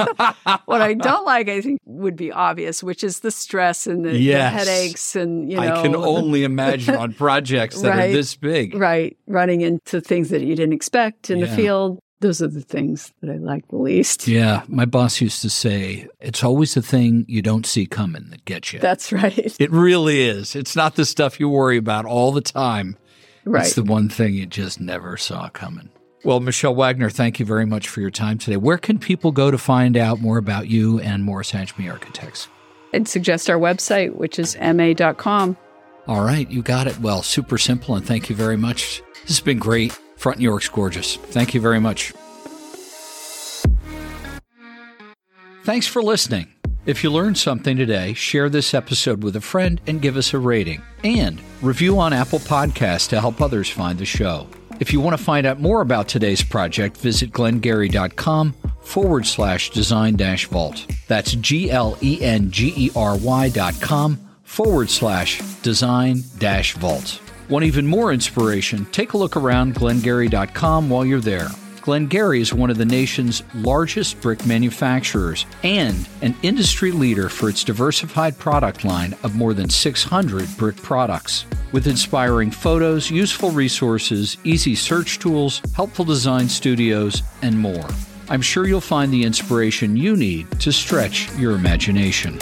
what 0.65 0.82
I 0.82 0.94
don't 0.94 1.26
like, 1.26 1.50
I 1.50 1.60
think, 1.60 1.82
would 1.84 2.15
be 2.15 2.32
obvious, 2.32 2.82
which 2.82 3.04
is 3.04 3.20
the 3.20 3.30
stress 3.30 3.88
and 3.88 4.06
the, 4.06 4.17
yes. 4.17 4.54
the 4.54 4.58
headaches, 4.58 5.15
and 5.17 5.52
you 5.52 5.58
know. 5.58 5.63
I 5.63 5.82
can 5.82 5.94
only 5.94 6.46
imagine 6.46 6.96
on 6.96 7.13
projects 7.26 7.82
that 7.82 7.89
right, 7.89 8.10
are 8.10 8.13
this 8.13 8.38
big, 8.38 8.74
right? 8.74 9.17
Running 9.28 9.60
into 9.60 10.00
things 10.00 10.30
that 10.30 10.44
you 10.44 10.56
didn't 10.56 10.72
expect 10.72 11.30
in 11.30 11.39
yeah. 11.39 11.48
the 11.48 11.56
field. 11.58 12.00
Those 12.22 12.41
are 12.41 12.48
the 12.48 12.62
things 12.62 13.12
that 13.22 13.30
I 13.32 13.36
like 13.36 13.67
the 13.67 13.76
least. 13.76 14.30
Yeah, 14.30 14.63
my 14.70 14.86
boss 14.86 15.20
used 15.20 15.41
to 15.41 15.50
say, 15.50 16.08
"It's 16.22 16.41
always 16.41 16.74
the 16.74 16.82
thing 16.82 17.26
you 17.28 17.41
don't 17.41 17.65
see 17.65 17.86
coming 17.86 18.30
that 18.30 18.46
gets 18.46 18.72
you." 18.72 18.80
That's 18.80 19.12
right. 19.12 19.54
It 19.60 19.72
really 19.72 20.22
is. 20.22 20.56
It's 20.56 20.76
not 20.76 20.96
the 20.96 21.04
stuff 21.04 21.38
you 21.38 21.50
worry 21.50 21.76
about 21.76 22.06
all 22.06 22.32
the 22.32 22.39
time. 22.39 22.96
Right. 23.44 23.65
It's 23.65 23.76
the 23.76 23.84
one 23.84 24.08
thing 24.08 24.36
you 24.36 24.46
just 24.46 24.80
never 24.80 25.17
saw 25.17 25.50
coming. 25.50 25.89
Well, 26.23 26.39
Michelle 26.39 26.75
Wagner, 26.75 27.10
thank 27.10 27.39
you 27.39 27.45
very 27.45 27.65
much 27.65 27.89
for 27.89 27.99
your 27.99 28.12
time 28.12 28.38
today. 28.38 28.57
Where 28.57 28.77
can 28.77 28.99
people 28.99 29.31
go 29.31 29.49
to 29.49 29.57
find 29.57 29.97
out 29.97 30.21
more 30.21 30.38
about 30.38 30.67
you 30.67 30.99
and 30.99 31.23
Morris 31.23 31.51
Adjmi 31.51 31.91
Architects? 31.91 32.47
I'd 32.93 33.07
suggest 33.07 33.49
our 33.49 33.57
website, 33.57 34.13
which 34.15 34.38
is 34.38 34.55
ma.com. 34.57 35.57
All 36.07 36.23
right, 36.23 36.49
you 36.49 36.62
got 36.62 36.88
it. 36.88 36.99
Well, 36.99 37.23
super 37.23 37.57
simple, 37.57 37.95
and 37.95 38.05
thank 38.05 38.29
you 38.29 38.36
very 38.36 38.57
much. 38.57 39.01
This 39.21 39.38
has 39.38 39.39
been 39.39 39.60
great. 39.60 39.97
Front 40.17 40.38
and 40.38 40.43
York's 40.43 40.69
gorgeous. 40.69 41.15
Thank 41.15 41.55
you 41.55 41.62
very 41.62 41.79
much. 41.79 42.13
Thanks 45.63 45.88
for 45.88 46.03
listening. 46.03 46.53
If 46.86 47.03
you 47.03 47.12
learned 47.12 47.38
something 47.38 47.77
today, 47.77 48.13
share 48.13 48.49
this 48.49 48.73
episode 48.73 49.23
with 49.23 49.36
a 49.36 49.41
friend 49.41 49.79
and 49.88 50.01
give 50.01 50.17
us 50.17 50.34
a 50.34 50.39
rating. 50.39 50.81
And 51.03 51.39
review 51.62 51.99
on 51.99 52.13
Apple 52.13 52.39
Podcasts 52.39 53.07
to 53.10 53.19
help 53.19 53.41
others 53.41 53.69
find 53.69 53.97
the 53.97 54.05
show. 54.05 54.47
If 54.82 54.91
you 54.91 55.00
want 55.00 55.15
to 55.15 55.24
find 55.24 55.46
out 55.46 55.60
more 55.60 55.82
about 55.82 56.08
today's 56.08 56.41
project, 56.41 56.98
visit 56.98 57.32
glengery.com 57.32 58.54
forward 58.82 59.28
slash 59.28 59.70
design 59.70 60.15
dash 60.15 60.48
vault. 60.48 60.88
That's 61.08 61.34
G 61.34 61.70
L 61.70 62.00
E 62.02 62.20
N 62.20 62.50
G 62.50 62.74
E 62.76 62.89
R 62.96 63.15
Y 63.15 63.50
dot 63.50 63.80
com 63.80 64.20
forward 64.44 64.89
slash 64.89 65.39
design 65.62 66.24
dash 66.39 66.74
vault. 66.74 67.22
Want 67.48 67.63
even 67.63 67.86
more 67.86 68.12
inspiration? 68.12 68.86
Take 68.86 69.13
a 69.13 69.17
look 69.17 69.38
around 69.38 69.76
glengery.com 69.76 70.89
while 70.89 71.06
you're 71.06 71.20
there. 71.20 71.50
Glen-Gery 71.82 72.39
is 72.39 72.54
one 72.54 72.70
of 72.70 72.78
the 72.78 72.86
nation's 72.86 73.41
largest 73.56 74.22
brick 74.22 74.46
manufacturers 74.46 75.48
and 75.63 76.08
an 76.22 76.36
industry 76.44 76.91
leader 76.91 77.28
for 77.28 77.50
its 77.50 77.63
diversified 77.63 78.38
product 78.38 78.86
line 78.86 79.15
of 79.24 79.36
more 79.36 79.56
than 79.56 79.67
600 79.67 80.48
brick 80.58 80.76
products. 80.78 81.46
With 81.72 81.88
inspiring 81.88 82.52
photos, 82.52 83.10
useful 83.10 83.50
resources, 83.50 84.38
easy 84.44 84.76
search 84.76 85.17
tools, 85.17 85.62
helpful 85.76 86.06
design 86.06 86.50
studios, 86.50 87.24
and 87.41 87.58
more. 87.58 87.88
I'm 88.30 88.41
sure 88.41 88.67
you'll 88.67 88.82
find 88.82 89.12
the 89.12 89.24
inspiration 89.24 89.98
you 89.98 90.15
need 90.15 90.52
to 90.62 90.72
stretch 90.72 91.34
your 91.36 91.54
imagination. 91.54 92.38